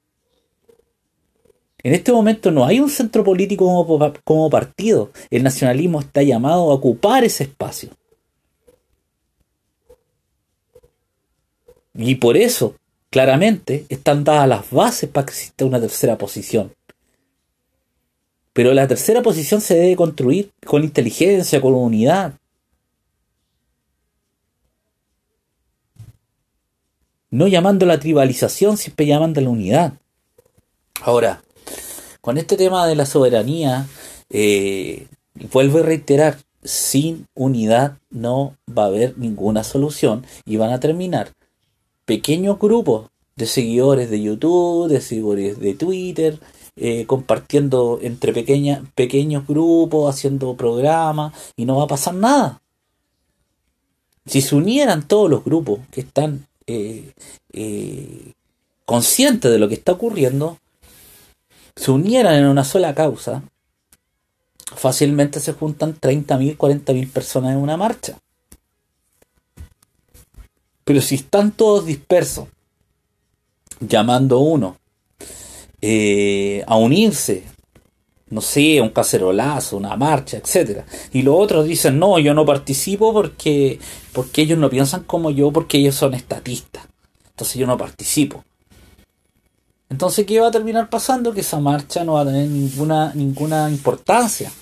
En 1.83 1.95
este 1.95 2.13
momento 2.13 2.51
no 2.51 2.65
hay 2.67 2.81
un 2.81 2.91
centro 2.91 3.23
político 3.23 3.65
como, 3.65 4.13
como 4.25 4.51
partido. 4.51 5.11
El 5.31 5.45
nacionalismo 5.45 6.01
está 6.01 6.23
llamado 6.23 6.71
a 6.71 6.75
ocupar 6.75 7.25
ese 7.25 7.45
espacio. 7.45 7.91
Y 11.95 12.17
por 12.17 12.37
eso, 12.37 12.75
claramente, 13.11 13.87
están 13.89 14.25
dadas 14.25 14.49
las 14.49 14.71
bases 14.71 15.09
para 15.09 15.27
que 15.27 15.33
exista 15.33 15.65
una 15.65 15.81
tercera 15.81 16.19
posición. 16.19 16.73
Pero 18.59 18.75
la 18.75 18.89
tercera 18.89 19.23
posición 19.23 19.61
se 19.61 19.77
debe 19.77 19.95
construir 19.95 20.51
con 20.67 20.83
inteligencia, 20.83 21.61
con 21.61 21.75
unidad. 21.75 22.35
No 27.31 27.47
llamando 27.47 27.87
la 27.87 28.01
tribalización, 28.01 28.77
siempre 28.77 29.07
llamando 29.07 29.41
la 29.41 29.51
unidad. 29.51 29.93
Ahora, 31.03 31.41
con 32.21 32.37
este 32.37 32.57
tema 32.57 32.85
de 32.89 32.97
la 32.97 33.07
soberanía, 33.07 33.87
eh, 34.29 35.07
vuelvo 35.53 35.79
a 35.79 35.83
reiterar, 35.83 36.39
sin 36.65 37.29
unidad 37.35 37.99
no 38.11 38.57
va 38.77 38.83
a 38.83 38.87
haber 38.87 39.17
ninguna 39.19 39.63
solución 39.63 40.27
y 40.45 40.57
van 40.57 40.73
a 40.73 40.81
terminar 40.81 41.31
pequeños 42.05 42.59
grupos 42.59 43.09
de 43.37 43.47
seguidores 43.47 44.11
de 44.11 44.21
YouTube, 44.21 44.89
de 44.89 45.01
seguidores 45.01 45.61
de 45.61 45.75
Twitter, 45.75 46.41
eh, 46.81 47.07
compartiendo 47.07 47.99
entre 48.03 48.33
pequeños 48.33 49.47
grupos, 49.49 50.15
haciendo 50.15 50.55
programas 50.55 51.33
y 51.57 51.65
no 51.65 51.77
va 51.77 51.85
a 51.85 51.89
pasar 51.89 52.15
nada. 52.15 52.63
Si 54.27 54.41
se 54.43 54.55
unieran 54.55 55.09
todos 55.09 55.29
los 55.29 55.45
grupos 55.45 55.81
que 55.91 56.03
están 56.03 56.47
eh, 56.67 57.13
eh, 57.53 58.33
conscientes 58.85 59.51
de 59.51 59.59
lo 59.59 59.69
que 59.69 59.75
está 59.75 59.93
ocurriendo, 59.93 60.59
se 61.75 61.91
unieran 61.91 62.37
en 62.37 62.47
una 62.47 62.63
sola 62.63 62.95
causa, 62.95 63.43
fácilmente 64.77 65.41
se 65.41 65.55
juntan 65.55 65.99
30.000, 65.99 66.57
40.000 66.57 67.11
personas 67.11 67.53
en 67.53 67.59
una 67.59 67.77
marcha. 67.77 68.19
Pero 70.85 71.01
si 71.01 71.17
están 71.17 71.51
todos 71.51 71.87
dispersos, 71.87 72.47
llamando 73.81 74.39
uno 74.39 74.77
eh, 75.81 76.65
a 76.67 76.77
unirse, 76.77 77.45
no 78.31 78.41
sé, 78.41 78.81
un 78.81 78.91
cacerolazo, 78.91 79.77
una 79.77 79.97
marcha, 79.97 80.37
etcétera, 80.37 80.85
y 81.13 81.23
los 81.23 81.37
otros 81.39 81.67
dicen 81.67 81.99
no, 81.99 82.19
yo 82.19 82.35
no 82.35 82.45
participo 82.45 83.13
porque 83.13 83.79
porque 84.13 84.43
ellos 84.43 84.59
no 84.59 84.69
piensan 84.71 85.05
como 85.05 85.31
yo, 85.31 85.53
porque 85.53 85.79
ellos 85.79 85.95
son 85.95 86.15
estatistas, 86.15 86.87
entonces 87.31 87.57
yo 87.57 87.67
no 87.67 87.77
participo. 87.77 88.45
Entonces, 89.91 90.27
¿qué 90.27 90.39
va 90.39 90.49
a 90.49 90.51
terminar 90.51 90.91
pasando? 90.91 91.33
Que 91.33 91.41
esa 91.41 91.61
marcha 91.61 92.05
no 92.05 92.15
va 92.15 92.21
a 92.21 92.27
tener 92.27 92.47
ninguna, 92.47 93.13
ninguna 93.15 93.71
importancia. 93.71 94.53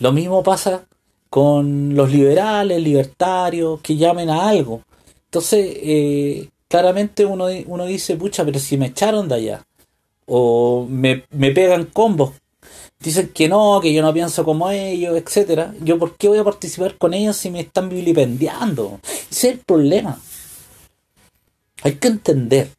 Lo 0.00 0.10
mismo 0.10 0.42
pasa 0.42 0.86
con 1.28 1.94
los 1.94 2.10
liberales, 2.10 2.80
libertarios, 2.80 3.80
que 3.80 3.96
llamen 3.96 4.30
a 4.30 4.48
algo. 4.48 4.82
Entonces, 5.26 5.66
eh, 5.82 6.48
claramente 6.68 7.26
uno, 7.26 7.46
uno 7.66 7.86
dice, 7.86 8.16
pucha, 8.16 8.44
pero 8.44 8.58
si 8.58 8.76
me 8.76 8.86
echaron 8.86 9.28
de 9.28 9.34
allá, 9.34 9.66
o 10.26 10.86
me, 10.88 11.24
me 11.30 11.50
pegan 11.50 11.86
combos, 11.86 12.32
dicen 12.98 13.28
que 13.28 13.48
no, 13.48 13.80
que 13.80 13.92
yo 13.92 14.02
no 14.02 14.12
pienso 14.12 14.44
como 14.44 14.70
ellos, 14.70 15.16
etcétera. 15.16 15.74
Yo, 15.80 15.98
¿por 15.98 16.16
qué 16.16 16.28
voy 16.28 16.38
a 16.38 16.44
participar 16.44 16.96
con 16.98 17.14
ellos 17.14 17.36
si 17.36 17.50
me 17.50 17.60
están 17.60 17.88
vilipendiando? 17.88 19.00
Ese 19.30 19.48
es 19.48 19.54
el 19.54 19.58
problema. 19.60 20.20
Hay 21.82 21.96
que 21.96 22.08
entender. 22.08 22.70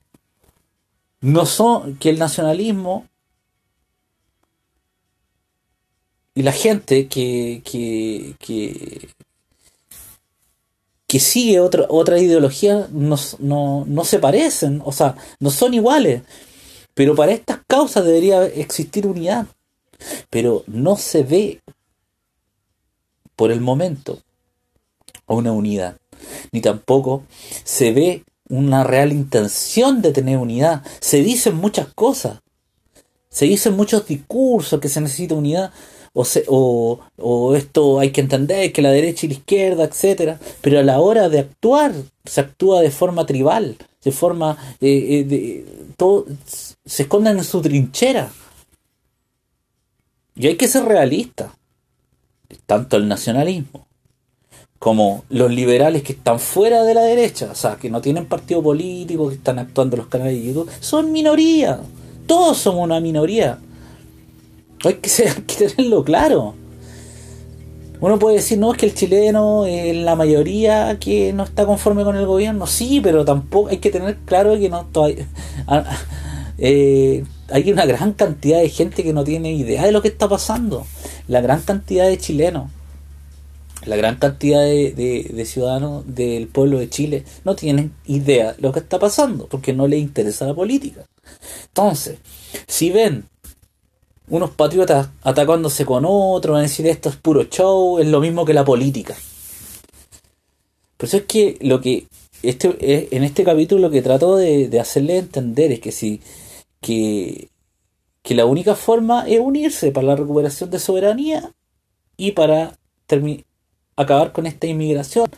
No 1.22 1.46
son 1.46 1.96
que 1.98 2.10
el 2.10 2.20
nacionalismo 2.20 3.08
y 6.36 6.44
la 6.44 6.52
gente 6.52 7.08
que, 7.08 7.62
que, 7.64 8.36
que, 8.40 9.10
que 11.08 11.20
sigue 11.20 11.62
otra, 11.62 11.86
otra 11.90 12.20
ideología 12.20 12.90
no, 12.92 13.16
no, 13.40 14.04
se 14.04 14.20
parecen, 14.20 14.82
o 14.84 14.92
sea, 14.92 15.16
no 15.40 15.50
son 15.50 15.74
iguales. 15.74 16.24
Pero 16.96 17.14
para 17.14 17.34
estas 17.34 17.60
causas 17.68 18.04
debería 18.04 18.44
existir 18.46 19.06
unidad. 19.06 19.46
Pero 20.32 20.64
no 20.66 20.98
se 20.98 21.24
ve 21.24 21.62
por 23.36 23.52
el 23.52 23.62
momento 23.62 24.20
una 25.28 25.52
unidad. 25.52 25.98
Ni 26.52 26.62
tampoco 26.62 27.24
se 27.64 27.92
ve 27.92 28.24
una 28.50 28.84
real 28.84 29.12
intención 29.12 30.02
de 30.02 30.12
tener 30.12 30.38
unidad. 30.38 30.84
Se 31.00 31.22
dicen 31.22 31.56
muchas 31.56 31.88
cosas. 31.94 32.40
Se 33.30 33.46
dicen 33.46 33.76
muchos 33.76 34.08
discursos 34.08 34.80
que 34.80 34.88
se 34.88 35.02
necesita 35.02 35.36
unidad, 35.36 35.72
o, 36.16 37.00
o, 37.18 37.56
esto 37.56 38.00
hay 38.00 38.12
que 38.12 38.22
entender 38.22 38.72
que 38.72 38.82
la 38.82 38.92
derecha 38.92 39.26
y 39.26 39.30
la 39.30 39.36
izquierda, 39.36 39.84
etcétera, 39.84 40.40
pero 40.62 40.80
a 40.80 40.84
la 40.84 41.00
hora 41.00 41.28
de 41.28 41.40
actuar 41.40 41.94
se 42.24 42.42
actúa 42.42 42.82
de 42.82 42.92
forma 42.92 43.26
tribal, 43.26 43.78
de 44.04 44.12
forma 44.12 44.58
eh, 44.80 45.08
eh, 45.10 45.24
de, 45.26 45.66
todo, 45.98 46.26
se 46.46 47.04
esconden 47.04 47.38
en 47.38 47.44
su 47.44 47.62
trinchera. 47.62 48.32
Y 50.36 50.48
hay 50.48 50.56
que 50.56 50.68
ser 50.68 50.86
realista. 50.86 51.56
Tanto 52.66 52.98
el 52.98 53.08
nacionalismo 53.08 53.86
como 54.80 55.24
los 55.30 55.52
liberales 55.52 56.04
que 56.04 56.14
están 56.14 56.40
fuera 56.40 56.84
de 56.84 56.94
la 56.94 57.02
derecha, 57.02 57.50
o 57.52 57.56
sea, 57.56 57.76
que 57.76 57.90
no 57.90 58.02
tienen 58.02 58.28
partido 58.28 58.62
político, 58.62 59.30
que 59.30 59.36
están 59.36 59.58
actuando 59.58 59.98
los 59.98 60.08
canales 60.08 60.56
son 60.80 61.12
minoría. 61.12 61.80
Todos 62.28 62.58
somos 62.58 62.84
una 62.84 63.00
minoría. 63.00 63.58
Hay 64.88 64.94
que, 64.96 65.10
tenerlo 65.56 66.04
claro. 66.04 66.54
Uno 68.02 68.20
puede 68.20 68.36
decir, 68.36 68.60
no, 68.60 68.72
es 68.72 68.78
que 68.78 68.86
el 68.86 68.94
chileno 68.94 69.66
es 69.66 69.96
la 69.96 70.16
mayoría 70.16 71.00
que 71.00 71.34
no 71.34 71.44
está 71.44 71.66
conforme 71.66 72.04
con 72.04 72.16
el 72.16 72.28
gobierno. 72.28 72.68
Sí, 72.68 73.00
pero 73.02 73.26
tampoco 73.26 73.70
hay 73.70 73.78
que 73.78 73.90
tener 73.90 74.18
claro 74.26 74.60
que 74.60 74.70
no 74.70 74.86
todavía, 74.86 75.28
ah, 75.68 75.86
eh, 76.60 77.24
hay 77.50 77.72
una 77.72 77.86
gran 77.86 78.14
cantidad 78.14 78.60
de 78.60 78.70
gente 78.70 79.04
que 79.04 79.14
no 79.14 79.24
tiene 79.24 79.54
idea 79.54 79.86
de 79.86 79.92
lo 79.92 80.04
que 80.04 80.10
está 80.10 80.30
pasando. 80.30 80.86
La 81.28 81.42
gran 81.42 81.62
cantidad 81.62 82.06
de 82.06 82.20
chilenos, 82.20 82.70
la 83.86 83.96
gran 83.96 84.18
cantidad 84.18 84.62
de, 84.62 84.92
de 85.34 85.46
ciudadanos 85.46 86.04
del 86.06 86.48
pueblo 86.48 86.78
de 86.78 86.90
Chile 86.90 87.24
no 87.44 87.56
tienen 87.56 87.94
idea 88.06 88.54
de 88.54 88.62
lo 88.62 88.72
que 88.72 88.80
está 88.80 89.00
pasando 89.00 89.48
porque 89.48 89.74
no 89.74 89.88
les 89.88 90.00
interesa 90.00 90.46
la 90.46 90.54
política. 90.54 91.06
Entonces, 91.70 92.20
si 92.68 92.92
ven 92.92 93.26
unos 94.28 94.52
patriotas 94.52 95.10
atacándose 95.24 95.86
con 95.86 96.04
otros, 96.08 96.54
van 96.54 96.62
a 96.62 96.64
decir 96.64 96.88
esto 96.88 97.10
es 97.10 97.16
puro 97.16 97.44
show, 97.44 98.00
es 98.00 98.08
lo 98.08 98.20
mismo 98.20 98.46
que 98.46 98.54
la 98.54 98.66
política. 98.66 99.16
Por 100.98 101.08
eso 101.08 101.18
es 101.18 101.24
que 101.24 101.58
lo 101.62 101.82
que 101.82 102.08
este, 102.42 102.76
eh, 102.80 103.10
en 103.12 103.24
este 103.24 103.44
capítulo 103.44 103.82
lo 103.82 103.92
que 103.92 104.02
trato 104.02 104.38
de, 104.38 104.80
hacerle 104.80 105.18
entender 105.18 105.72
es 105.72 105.80
que 105.80 105.92
si 105.92 106.22
que, 106.82 107.50
que 108.22 108.36
la 108.36 108.46
única 108.46 108.76
forma 108.76 109.28
es 109.28 109.40
unirse 109.40 109.92
para 109.92 110.08
la 110.08 110.16
recuperación 110.16 110.70
de 110.70 110.80
soberanía 110.80 111.52
y 112.18 112.32
para 112.32 112.78
acabar 113.96 114.32
con 114.32 114.46
esta 114.46 114.68
inmigración. 114.68 115.30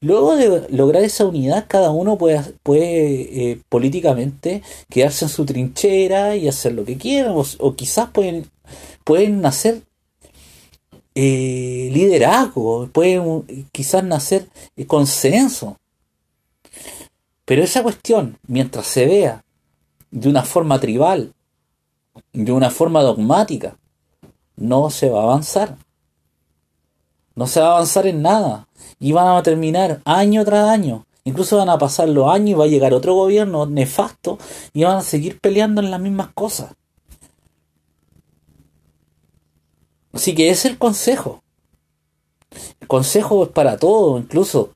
Luego 0.00 0.36
de 0.36 0.68
lograr 0.70 1.02
esa 1.02 1.24
unidad, 1.24 1.66
cada 1.68 1.90
uno 1.90 2.18
puede, 2.18 2.40
puede 2.62 3.50
eh, 3.52 3.60
políticamente 3.68 4.62
quedarse 4.90 5.24
en 5.24 5.28
su 5.30 5.44
trinchera 5.44 6.36
y 6.36 6.48
hacer 6.48 6.72
lo 6.74 6.84
que 6.84 6.96
quiera, 6.98 7.32
o, 7.32 7.74
quizás 7.74 8.10
pueden, 8.10 8.46
pueden 9.04 9.40
nacer 9.40 9.82
eh, 11.14 11.90
liderazgo, 11.92 12.88
pueden 12.92 13.68
quizás 13.72 14.04
nacer 14.04 14.48
eh, 14.76 14.86
consenso. 14.86 15.76
Pero 17.44 17.62
esa 17.62 17.82
cuestión, 17.82 18.38
mientras 18.46 18.86
se 18.86 19.06
vea 19.06 19.44
de 20.10 20.28
una 20.28 20.42
forma 20.44 20.78
tribal, 20.80 21.32
de 22.32 22.52
una 22.52 22.70
forma 22.70 23.02
dogmática, 23.02 23.76
no 24.56 24.90
se 24.90 25.08
va 25.08 25.20
a 25.20 25.24
avanzar. 25.24 25.76
No 27.34 27.46
se 27.46 27.60
va 27.60 27.68
a 27.68 27.72
avanzar 27.72 28.06
en 28.06 28.22
nada. 28.22 28.68
Y 28.98 29.12
van 29.12 29.36
a 29.36 29.42
terminar 29.42 30.00
año 30.04 30.44
tras 30.44 30.68
año. 30.68 31.06
Incluso 31.24 31.56
van 31.56 31.68
a 31.68 31.78
pasar 31.78 32.08
los 32.08 32.28
años 32.32 32.50
y 32.50 32.54
va 32.54 32.64
a 32.64 32.68
llegar 32.68 32.94
otro 32.94 33.14
gobierno 33.14 33.66
nefasto 33.66 34.38
y 34.72 34.84
van 34.84 34.96
a 34.96 35.02
seguir 35.02 35.38
peleando 35.40 35.80
en 35.80 35.90
las 35.90 36.00
mismas 36.00 36.28
cosas. 36.34 36.72
Así 40.12 40.34
que 40.34 40.50
es 40.50 40.64
el 40.64 40.78
consejo. 40.78 41.42
El 42.80 42.88
consejo 42.88 43.44
es 43.44 43.50
para 43.50 43.78
todo, 43.78 44.18
incluso 44.18 44.74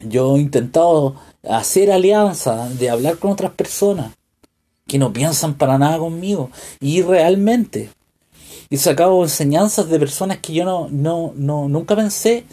yo 0.00 0.36
he 0.36 0.40
intentado 0.40 1.16
hacer 1.48 1.90
alianzas, 1.90 2.78
de 2.78 2.88
hablar 2.88 3.18
con 3.18 3.32
otras 3.32 3.52
personas 3.52 4.14
que 4.86 4.98
no 4.98 5.12
piensan 5.12 5.54
para 5.54 5.76
nada 5.76 5.98
conmigo. 5.98 6.50
Y 6.80 7.02
realmente 7.02 7.90
y 8.70 8.76
sacado 8.76 9.22
enseñanzas 9.22 9.88
de 9.88 9.98
personas 9.98 10.38
que 10.38 10.52
yo 10.52 10.64
no, 10.64 10.88
no, 10.90 11.32
no, 11.36 11.68
nunca 11.68 11.96
pensé 11.96 12.44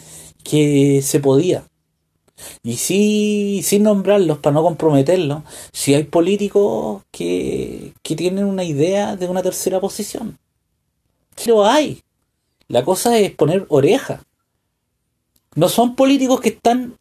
que 0.42 1.02
se 1.02 1.20
podía. 1.20 1.64
Y 2.62 2.76
sí, 2.76 3.60
sin 3.62 3.82
nombrarlos, 3.82 4.38
para 4.38 4.54
no 4.54 4.62
comprometerlos, 4.62 5.42
si 5.72 5.94
hay 5.94 6.04
políticos 6.04 7.02
que, 7.10 7.92
que 8.02 8.16
tienen 8.16 8.44
una 8.44 8.64
idea 8.64 9.16
de 9.16 9.28
una 9.28 9.42
tercera 9.42 9.80
posición. 9.80 10.38
Lo 11.46 11.66
hay. 11.66 12.02
La 12.68 12.84
cosa 12.84 13.18
es 13.18 13.30
poner 13.32 13.66
oreja. 13.68 14.22
No 15.54 15.68
son 15.68 15.96
políticos 15.96 16.40
que 16.40 16.50
están 16.50 16.96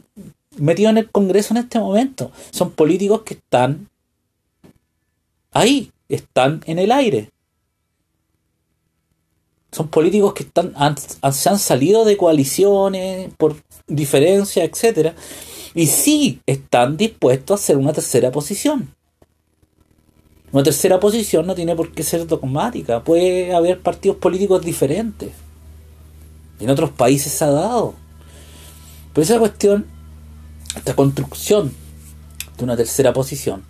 metidos 0.58 0.92
en 0.92 0.98
el 1.00 1.12
Congreso 1.12 1.54
en 1.54 1.58
este 1.58 1.80
momento. 1.80 2.32
Son 2.52 2.72
políticos 2.72 3.24
que 3.24 3.36
están 3.36 3.90
ahí, 5.52 5.92
están 6.08 6.62
en 6.66 6.80
el 6.80 6.92
aire 6.92 7.32
son 9.76 9.90
políticos 9.90 10.34
que 10.34 10.44
están, 10.44 10.74
se 11.34 11.50
han 11.50 11.60
salido 11.60 12.06
de 12.06 12.16
coaliciones 12.16 13.30
por 13.38 13.58
diferencias, 13.88 14.70
etcétera, 14.70 15.16
y 15.74 15.88
sí 15.88 16.40
están 16.46 16.96
dispuestos 16.96 17.60
a 17.60 17.62
hacer 17.62 17.76
una 17.76 17.92
tercera 17.92 18.32
posición. 18.32 18.96
Una 20.54 20.64
tercera 20.64 20.98
posición 21.02 21.46
no 21.46 21.56
tiene 21.56 21.76
por 21.76 21.92
qué 21.92 22.04
ser 22.04 22.26
dogmática, 22.26 23.04
puede 23.04 23.54
haber 23.54 23.82
partidos 23.82 24.16
políticos 24.16 24.64
diferentes. 24.64 25.32
En 26.62 26.70
otros 26.70 26.92
países 26.92 27.34
se 27.34 27.44
ha 27.44 27.52
dado. 27.52 27.96
Pero 29.12 29.24
esa 29.24 29.40
cuestión, 29.40 29.88
esta 30.74 30.96
construcción 30.96 31.74
de 32.58 32.64
una 32.64 32.78
tercera 32.78 33.12
posición, 33.12 33.66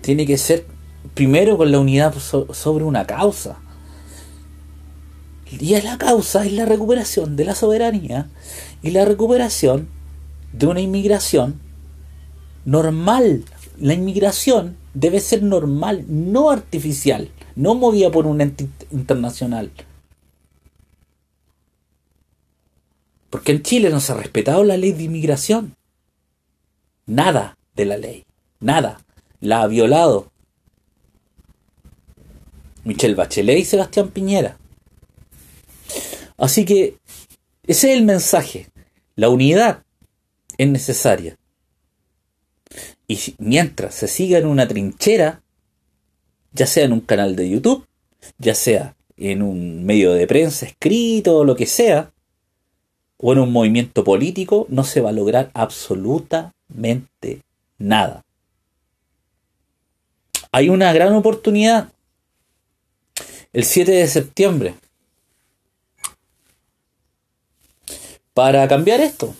tiene 0.00 0.24
que 0.24 0.38
ser 0.38 0.64
primero 1.12 1.58
con 1.58 1.70
la 1.70 1.78
unidad 1.78 2.14
sobre 2.18 2.84
una 2.84 3.06
causa 3.06 3.58
y 5.50 5.80
la 5.80 5.96
causa 5.98 6.44
es 6.44 6.52
la 6.52 6.66
recuperación 6.66 7.36
de 7.36 7.44
la 7.44 7.54
soberanía 7.54 8.28
y 8.82 8.90
la 8.90 9.04
recuperación 9.04 9.88
de 10.52 10.66
una 10.66 10.80
inmigración 10.80 11.60
normal. 12.64 13.44
La 13.78 13.94
inmigración 13.94 14.76
debe 14.92 15.20
ser 15.20 15.42
normal, 15.42 16.04
no 16.08 16.50
artificial, 16.50 17.30
no 17.56 17.74
movida 17.74 18.10
por 18.10 18.26
un 18.26 18.40
ente 18.40 18.68
internacional. 18.90 19.70
Porque 23.30 23.52
en 23.52 23.62
Chile 23.62 23.90
no 23.90 24.00
se 24.00 24.12
ha 24.12 24.16
respetado 24.16 24.64
la 24.64 24.76
ley 24.76 24.92
de 24.92 25.04
inmigración. 25.04 25.74
Nada 27.06 27.56
de 27.74 27.84
la 27.84 27.96
ley. 27.96 28.24
Nada. 28.60 29.00
La 29.40 29.62
ha 29.62 29.66
violado 29.66 30.32
Michelle 32.84 33.14
Bachelet 33.14 33.58
y 33.58 33.64
Sebastián 33.64 34.08
Piñera. 34.08 34.56
Así 36.38 36.64
que 36.64 36.96
ese 37.66 37.92
es 37.92 37.98
el 37.98 38.04
mensaje. 38.04 38.68
La 39.16 39.28
unidad 39.28 39.82
es 40.56 40.68
necesaria. 40.68 41.36
Y 43.06 43.34
mientras 43.38 43.94
se 43.94 44.08
siga 44.08 44.38
en 44.38 44.46
una 44.46 44.68
trinchera, 44.68 45.42
ya 46.52 46.66
sea 46.66 46.84
en 46.84 46.92
un 46.92 47.00
canal 47.00 47.36
de 47.36 47.50
YouTube, 47.50 47.86
ya 48.38 48.54
sea 48.54 48.96
en 49.16 49.42
un 49.42 49.84
medio 49.84 50.12
de 50.12 50.26
prensa 50.26 50.66
escrito 50.66 51.38
o 51.38 51.44
lo 51.44 51.56
que 51.56 51.66
sea, 51.66 52.12
o 53.16 53.32
en 53.32 53.40
un 53.40 53.52
movimiento 53.52 54.04
político, 54.04 54.66
no 54.68 54.84
se 54.84 55.00
va 55.00 55.10
a 55.10 55.12
lograr 55.12 55.50
absolutamente 55.54 57.42
nada. 57.78 58.24
Hay 60.52 60.68
una 60.68 60.92
gran 60.92 61.12
oportunidad. 61.14 61.92
El 63.52 63.64
7 63.64 63.90
de 63.90 64.06
septiembre 64.06 64.74
para 68.38 68.68
cambiar 68.68 69.00
esto, 69.00 69.34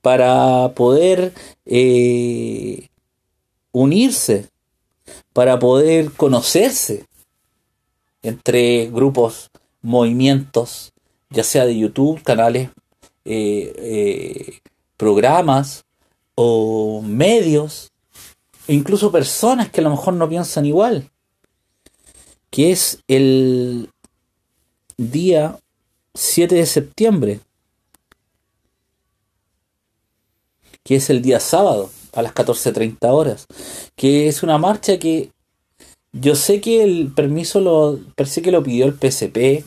para 0.00 0.72
poder 0.74 1.34
eh, 1.66 2.88
unirse, 3.70 4.48
para 5.34 5.58
poder 5.58 6.10
conocerse 6.12 7.04
entre 8.22 8.86
grupos, 8.86 9.50
movimientos, 9.82 10.94
ya 11.28 11.44
sea 11.44 11.66
de 11.66 11.76
YouTube, 11.76 12.22
canales, 12.22 12.70
eh, 13.26 13.74
eh, 13.76 14.60
programas 14.96 15.84
o 16.34 17.02
medios, 17.02 17.92
e 18.66 18.72
incluso 18.72 19.12
personas 19.12 19.68
que 19.68 19.82
a 19.82 19.84
lo 19.84 19.90
mejor 19.90 20.14
no 20.14 20.26
piensan 20.30 20.64
igual, 20.64 21.10
que 22.48 22.70
es 22.70 23.02
el 23.06 23.90
día 24.96 25.58
7 26.14 26.54
de 26.54 26.64
septiembre 26.64 27.40
que 30.90 30.96
es 30.96 31.08
el 31.08 31.22
día 31.22 31.38
sábado 31.38 31.88
a 32.14 32.20
las 32.20 32.34
14.30 32.34 32.96
horas, 33.10 33.46
que 33.94 34.26
es 34.26 34.42
una 34.42 34.58
marcha 34.58 34.98
que 34.98 35.30
yo 36.10 36.34
sé 36.34 36.60
que 36.60 36.82
el 36.82 37.12
permiso 37.14 37.60
lo 37.60 38.00
parece 38.16 38.42
que 38.42 38.50
lo 38.50 38.60
pidió 38.60 38.86
el 38.86 38.94
PSP. 38.94 39.64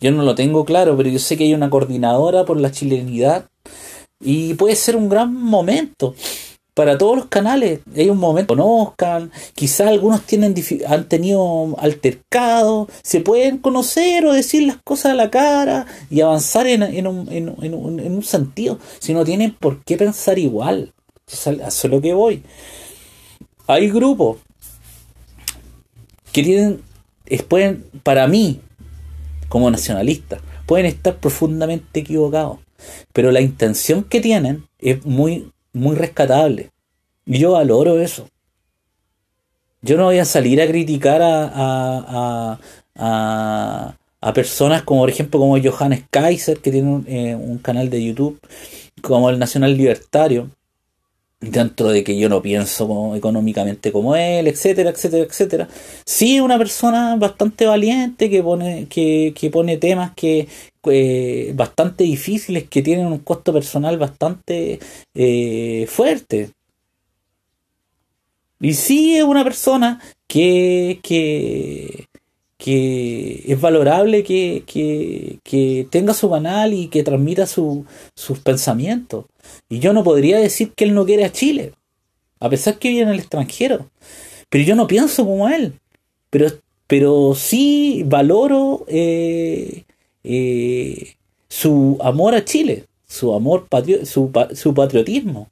Yo 0.00 0.12
no 0.12 0.22
lo 0.22 0.34
tengo 0.34 0.64
claro, 0.64 0.96
pero 0.96 1.10
yo 1.10 1.18
sé 1.18 1.36
que 1.36 1.44
hay 1.44 1.52
una 1.52 1.68
coordinadora 1.68 2.46
por 2.46 2.58
la 2.58 2.70
chilenidad 2.70 3.50
y 4.18 4.54
puede 4.54 4.76
ser 4.76 4.96
un 4.96 5.10
gran 5.10 5.34
momento 5.34 6.14
para 6.74 6.98
todos 6.98 7.16
los 7.16 7.26
canales. 7.26 7.80
Hay 7.96 8.10
un 8.10 8.18
momento, 8.18 8.56
conozcan, 8.56 9.30
quizás 9.54 9.88
algunos 9.88 10.22
tienen, 10.22 10.54
han 10.86 11.08
tenido 11.08 11.74
altercado, 11.78 12.88
se 13.02 13.20
pueden 13.20 13.58
conocer 13.58 14.26
o 14.26 14.32
decir 14.32 14.64
las 14.64 14.76
cosas 14.82 15.12
a 15.12 15.14
la 15.14 15.30
cara 15.30 15.86
y 16.10 16.20
avanzar 16.20 16.66
en, 16.66 16.82
en, 16.82 17.06
un, 17.06 17.30
en, 17.30 17.48
en 17.62 18.14
un, 18.14 18.22
sentido, 18.22 18.78
si 18.98 19.14
no 19.14 19.24
tienen 19.24 19.54
por 19.54 19.82
qué 19.84 19.96
pensar 19.96 20.38
igual. 20.38 20.92
Eso 21.30 21.50
es 21.50 21.84
lo 21.84 22.00
que 22.00 22.12
voy. 22.12 22.42
Hay 23.66 23.88
grupos 23.88 24.38
que 26.32 26.42
tienen 26.42 26.90
pueden, 27.38 27.84
para 28.02 28.26
mí, 28.26 28.60
como 29.48 29.70
nacionalista, 29.70 30.40
pueden 30.66 30.86
estar 30.86 31.18
profundamente 31.18 32.00
equivocados, 32.00 32.58
pero 33.12 33.30
la 33.30 33.40
intención 33.40 34.04
que 34.04 34.20
tienen 34.20 34.66
es 34.78 35.04
muy, 35.04 35.52
muy 35.72 35.96
rescatable. 35.96 36.70
Y 37.26 37.38
yo 37.38 37.52
valoro 37.52 38.00
eso. 38.00 38.28
Yo 39.82 39.96
no 39.96 40.04
voy 40.04 40.18
a 40.18 40.24
salir 40.24 40.60
a 40.60 40.66
criticar 40.66 41.22
a, 41.22 42.58
a, 42.96 43.96
a, 44.20 44.32
personas 44.34 44.82
como, 44.82 45.00
por 45.00 45.10
ejemplo, 45.10 45.40
como 45.40 45.58
Johannes 45.62 46.04
Kaiser, 46.10 46.58
que 46.58 46.70
tiene 46.70 46.88
un, 46.88 47.04
eh, 47.08 47.34
un 47.34 47.58
canal 47.58 47.88
de 47.88 48.04
YouTube, 48.04 48.38
como 49.00 49.30
el 49.30 49.38
Nacional 49.38 49.76
Libertario, 49.76 50.50
dentro 51.40 51.88
de 51.88 52.04
que 52.04 52.18
yo 52.18 52.28
no 52.28 52.42
pienso 52.42 53.14
económicamente 53.16 53.92
como 53.92 54.14
él, 54.14 54.46
etcétera, 54.46 54.90
etcétera, 54.90 55.24
etcétera. 55.24 55.68
Sí, 56.04 56.40
una 56.40 56.58
persona 56.58 57.16
bastante 57.16 57.66
valiente 57.66 58.28
que 58.30 58.42
pone, 58.42 58.86
que, 58.88 59.32
que 59.34 59.50
pone 59.50 59.78
temas 59.78 60.12
que 60.14 60.48
eh, 60.84 61.52
bastante 61.54 62.04
difíciles, 62.04 62.68
que 62.68 62.82
tienen 62.82 63.06
un 63.06 63.18
costo 63.18 63.52
personal 63.52 63.98
bastante 63.98 64.80
eh, 65.14 65.86
fuerte. 65.88 66.50
Y 68.60 68.74
sí 68.74 69.16
es 69.16 69.24
una 69.24 69.42
persona 69.42 70.00
que, 70.26 71.00
que, 71.02 72.06
que 72.58 73.44
es 73.46 73.60
valorable 73.60 74.22
que, 74.22 74.64
que, 74.66 75.88
tenga 75.90 76.12
su 76.14 76.30
canal 76.30 76.74
y 76.74 76.88
que 76.88 77.02
transmita 77.02 77.46
sus 77.46 77.86
pensamientos. 78.44 79.24
Y 79.68 79.78
yo 79.78 79.92
no 79.92 80.04
podría 80.04 80.38
decir 80.38 80.72
que 80.72 80.84
él 80.84 80.94
no 80.94 81.04
quiere 81.06 81.24
a 81.24 81.32
Chile, 81.32 81.72
a 82.40 82.48
pesar 82.48 82.78
que 82.78 82.88
vive 82.88 83.02
en 83.02 83.08
el 83.08 83.20
extranjero. 83.20 83.90
Pero 84.48 84.64
yo 84.64 84.74
no 84.74 84.86
pienso 84.86 85.24
como 85.24 85.48
él. 85.48 85.74
Pero, 86.30 86.48
pero 86.86 87.34
sí 87.34 88.02
valoro 88.06 88.84
eh, 88.88 89.84
eh, 90.24 91.14
su 91.48 91.98
amor 92.00 92.34
a 92.34 92.44
Chile, 92.44 92.84
su 93.06 93.34
amor 93.34 93.66
patrio, 93.68 94.04
su, 94.06 94.30
su 94.54 94.74
patriotismo. 94.74 95.48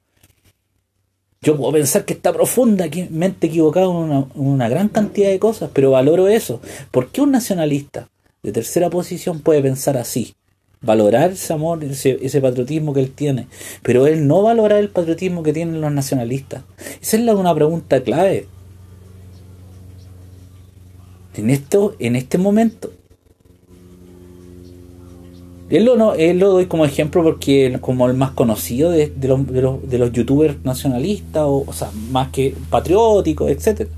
Yo 1.40 1.56
puedo 1.56 1.72
pensar 1.72 2.04
que 2.04 2.14
está 2.14 2.32
profundamente 2.32 3.46
equivocado 3.46 3.92
en 3.92 3.96
una, 3.96 4.26
una, 4.34 4.68
gran 4.68 4.88
cantidad 4.88 5.28
de 5.28 5.38
cosas, 5.38 5.70
pero 5.72 5.92
valoro 5.92 6.26
eso. 6.26 6.60
¿Por 6.90 7.10
qué 7.10 7.20
un 7.20 7.30
nacionalista 7.30 8.08
de 8.42 8.50
tercera 8.50 8.90
posición 8.90 9.40
puede 9.40 9.62
pensar 9.62 9.96
así? 9.96 10.34
Valorar 10.80 11.32
ese 11.32 11.52
amor, 11.52 11.82
ese, 11.82 12.18
ese 12.22 12.40
patriotismo 12.40 12.92
que 12.92 13.00
él 13.00 13.10
tiene, 13.10 13.48
pero 13.82 14.06
él 14.06 14.28
no 14.28 14.42
valora 14.42 14.78
el 14.78 14.90
patriotismo 14.90 15.42
que 15.42 15.52
tienen 15.52 15.80
los 15.80 15.92
nacionalistas. 15.92 16.62
Esa 17.00 17.16
es 17.16 17.22
una 17.22 17.54
pregunta 17.54 18.00
clave. 18.02 18.46
En, 21.34 21.50
esto, 21.50 21.94
en 21.98 22.16
este 22.16 22.38
momento, 22.38 22.92
él 25.70 25.84
lo, 25.84 25.96
no, 25.96 26.14
él 26.14 26.38
lo 26.38 26.50
doy 26.50 26.66
como 26.66 26.84
ejemplo 26.84 27.22
porque 27.22 27.76
como 27.80 28.06
el 28.06 28.14
más 28.14 28.30
conocido 28.30 28.90
de, 28.90 29.12
los, 29.22 29.46
de, 29.46 29.62
los, 29.62 29.88
de 29.88 29.98
los, 29.98 30.12
youtubers 30.12 30.64
nacionalistas, 30.64 31.42
o, 31.42 31.64
o, 31.66 31.72
sea, 31.72 31.90
más 32.10 32.28
que 32.28 32.54
patrióticos, 32.70 33.50
etc. 33.50 33.88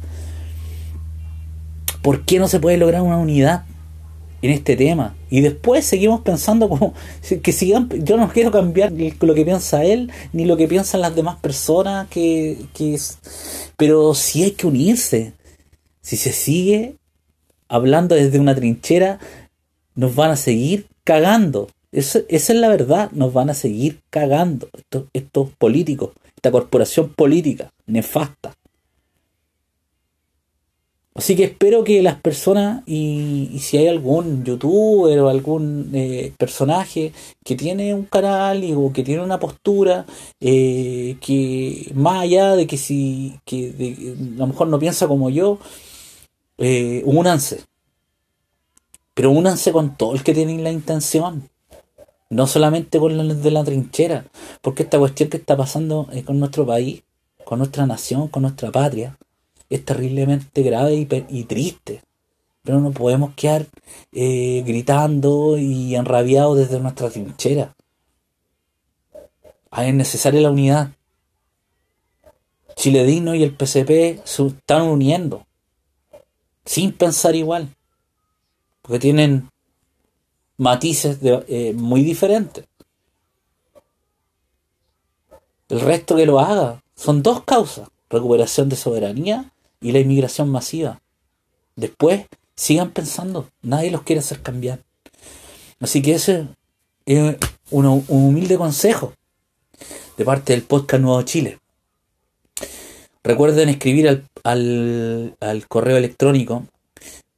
¿Por 2.03 2.25
qué 2.25 2.39
no 2.39 2.49
se 2.49 2.59
puede 2.59 2.77
lograr 2.77 3.03
una 3.03 3.19
unidad 3.19 3.65
en 4.43 4.51
este 4.51 4.77
tema? 4.77 5.17
Y 5.31 5.41
después 5.41 5.85
seguimos 5.85 6.21
pensando 6.23 6.69
como 6.69 6.95
que 7.43 7.53
sigan, 7.53 7.89
yo 8.05 8.17
no 8.17 8.29
quiero 8.29 8.51
cambiar 8.51 8.93
lo 8.93 9.35
que 9.35 9.45
piensa 9.45 9.85
él, 9.85 10.11
ni 10.33 10.45
lo 10.45 10.57
que 10.57 10.69
piensan 10.69 11.01
las 11.01 11.15
demás 11.15 11.39
personas, 11.41 12.09
que, 12.09 12.59
que 12.75 12.99
pero 13.77 14.15
si 14.15 14.43
hay 14.45 14.53
que 14.53 14.67
unirse. 14.67 15.33
Si 16.03 16.17
se 16.17 16.33
sigue 16.33 16.97
hablando 17.69 18.15
desde 18.15 18.39
una 18.39 18.55
trinchera, 18.55 19.21
nos 19.95 20.15
van 20.15 20.31
a 20.31 20.37
seguir 20.37 20.87
cagando. 21.05 21.69
esa 21.93 22.23
es 22.29 22.51
la 22.51 22.69
verdad, 22.69 23.11
nos 23.13 23.33
van 23.33 23.51
a 23.51 23.55
seguir 23.55 24.01
cagando 24.11 24.69
estos, 24.77 25.05
estos 25.13 25.51
políticos, 25.59 26.11
esta 26.35 26.51
corporación 26.51 27.11
política 27.11 27.71
nefasta. 27.87 28.55
Así 31.21 31.37
que 31.37 31.45
espero 31.45 31.85
que 31.85 32.03
las 32.03 32.15
personas, 32.15 32.83
y, 32.87 33.59
si 33.61 33.77
hay 33.77 33.89
algún 33.89 34.43
youtuber 34.43 35.19
o 35.21 35.29
algún 35.29 35.91
eh, 35.93 36.33
personaje 36.39 37.13
que 37.45 37.57
tiene 37.57 37.93
un 37.93 38.07
canal 38.07 38.65
o 38.75 38.91
que 38.91 39.03
tiene 39.03 39.23
una 39.23 39.39
postura, 39.39 40.07
eh, 40.41 41.19
que 41.21 41.93
más 41.95 42.23
allá 42.23 42.57
de 42.57 42.67
que 42.67 42.79
si 42.79 43.39
que 43.45 44.17
a 44.35 44.39
lo 44.39 44.47
mejor 44.47 44.69
no 44.69 44.79
piensa 44.79 45.09
como 45.09 45.29
yo, 45.29 45.59
eh, 46.57 47.03
únanse, 47.05 47.65
pero 49.13 49.31
únanse 49.31 49.73
con 49.73 49.99
todo 49.99 50.15
el 50.15 50.23
que 50.23 50.33
tienen 50.33 50.65
la 50.65 50.73
intención. 50.73 51.51
No 52.31 52.47
solamente 52.47 52.99
con 52.99 53.15
los 53.29 53.43
de 53.43 53.51
la 53.51 53.63
trinchera. 53.63 54.25
Porque 54.63 54.85
esta 54.85 54.99
cuestión 54.99 55.29
que 55.29 55.37
está 55.37 55.55
pasando 55.55 56.09
con 56.25 56.39
nuestro 56.39 56.65
país, 56.65 57.03
con 57.45 57.59
nuestra 57.59 57.87
nación, 57.87 58.29
con 58.29 58.43
nuestra 58.43 58.71
patria, 58.73 59.19
es 59.71 59.85
terriblemente 59.85 60.63
grave 60.63 61.07
y, 61.29 61.45
triste. 61.45 62.03
Pero 62.63 62.81
no 62.81 62.91
podemos 62.91 63.35
quedar 63.35 63.67
eh, 64.13 64.63
gritando 64.67 65.57
y 65.57 65.95
enrabiados 65.95 66.59
desde 66.59 66.81
nuestra 66.81 67.09
trinchera. 67.09 67.75
Es 69.79 69.95
necesaria 69.95 70.43
la 70.43 70.51
unidad. 70.51 70.91
Chile 72.77 73.05
Digno 73.05 73.35
y 73.35 73.43
el 73.43 73.55
PCP 73.57 74.21
se 74.25 74.47
están 74.47 74.83
uniendo. 74.83 75.47
Sin 76.67 76.93
pensar 76.93 77.35
igual 77.35 77.75
porque 78.91 78.99
tienen 78.99 79.49
matices 80.57 81.19
eh, 81.23 81.73
muy 81.77 82.03
diferentes. 82.03 82.67
El 85.69 85.81
resto 85.81 86.17
que 86.17 86.27
lo 86.27 86.41
haga 86.41 86.83
son 86.97 87.23
dos 87.23 87.45
causas, 87.45 87.89
recuperación 88.09 88.69
de 88.69 88.75
soberanía 88.75 89.53
y 89.81 89.93
la 89.93 90.01
inmigración 90.01 90.51
masiva. 90.51 91.01
Después 91.77 92.27
sigan 92.55 92.91
pensando, 92.91 93.49
nadie 93.63 93.91
los 93.91 94.03
quiere 94.03 94.21
hacer 94.21 94.43
cambiar. 94.43 94.81
Así 95.81 96.03
que 96.03 96.13
ese 96.15 96.49
es 97.07 97.37
un, 97.71 98.05
humilde 98.09 98.59
consejo 98.59 99.15
de 100.17 100.25
parte 100.25 100.53
del 100.53 100.63
podcast 100.63 101.03
Nuevo 101.03 101.23
Chile. 101.23 101.59
Recuerden 103.23 103.69
escribir 103.69 104.09
al, 104.09 104.25
al, 104.45 105.37
al 105.41 105.69
correo 105.69 105.97
electrónico 105.97 106.67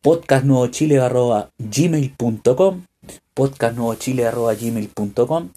podcastnuevochile.gmail.com 0.01 2.87
podcastnuevochile.gmail.com 3.35 5.51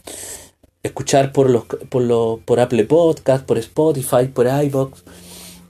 escuchar 0.83 1.31
por 1.31 1.49
los 1.49 1.63
por 1.65 2.01
los 2.03 2.41
por 2.41 2.59
Apple 2.59 2.83
Podcast, 2.85 3.45
por 3.45 3.57
Spotify, 3.57 4.27
por 4.31 4.45
iBox 4.45 5.03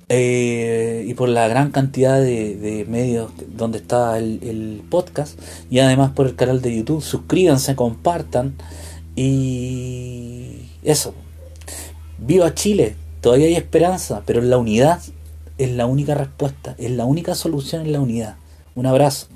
eh, 0.07 1.03
y 1.07 1.13
por 1.15 1.29
la 1.29 1.47
gran 1.47 1.71
cantidad 1.71 2.21
de, 2.21 2.85
medios 2.87 3.31
donde 3.55 3.79
está 3.79 4.17
el, 4.17 4.39
el, 4.43 4.83
podcast 4.89 5.39
y 5.69 5.79
además 5.79 6.11
por 6.11 6.27
el 6.27 6.35
canal 6.35 6.61
de 6.61 6.75
YouTube. 6.75 7.01
Suscríbanse, 7.01 7.75
compartan 7.75 8.55
y 9.15 10.69
eso. 10.83 11.13
Viva 12.17 12.53
Chile, 12.53 12.95
todavía 13.21 13.47
hay 13.47 13.55
esperanza, 13.55 14.23
pero 14.25 14.41
la 14.41 14.57
unidad 14.57 15.01
es 15.57 15.71
la 15.71 15.85
única 15.85 16.15
respuesta, 16.15 16.75
es 16.77 16.91
la 16.91 17.05
única 17.05 17.35
solución 17.35 17.85
en 17.85 17.91
la 17.91 17.99
unidad. 17.99 18.35
Un 18.75 18.85
abrazo. 18.85 19.27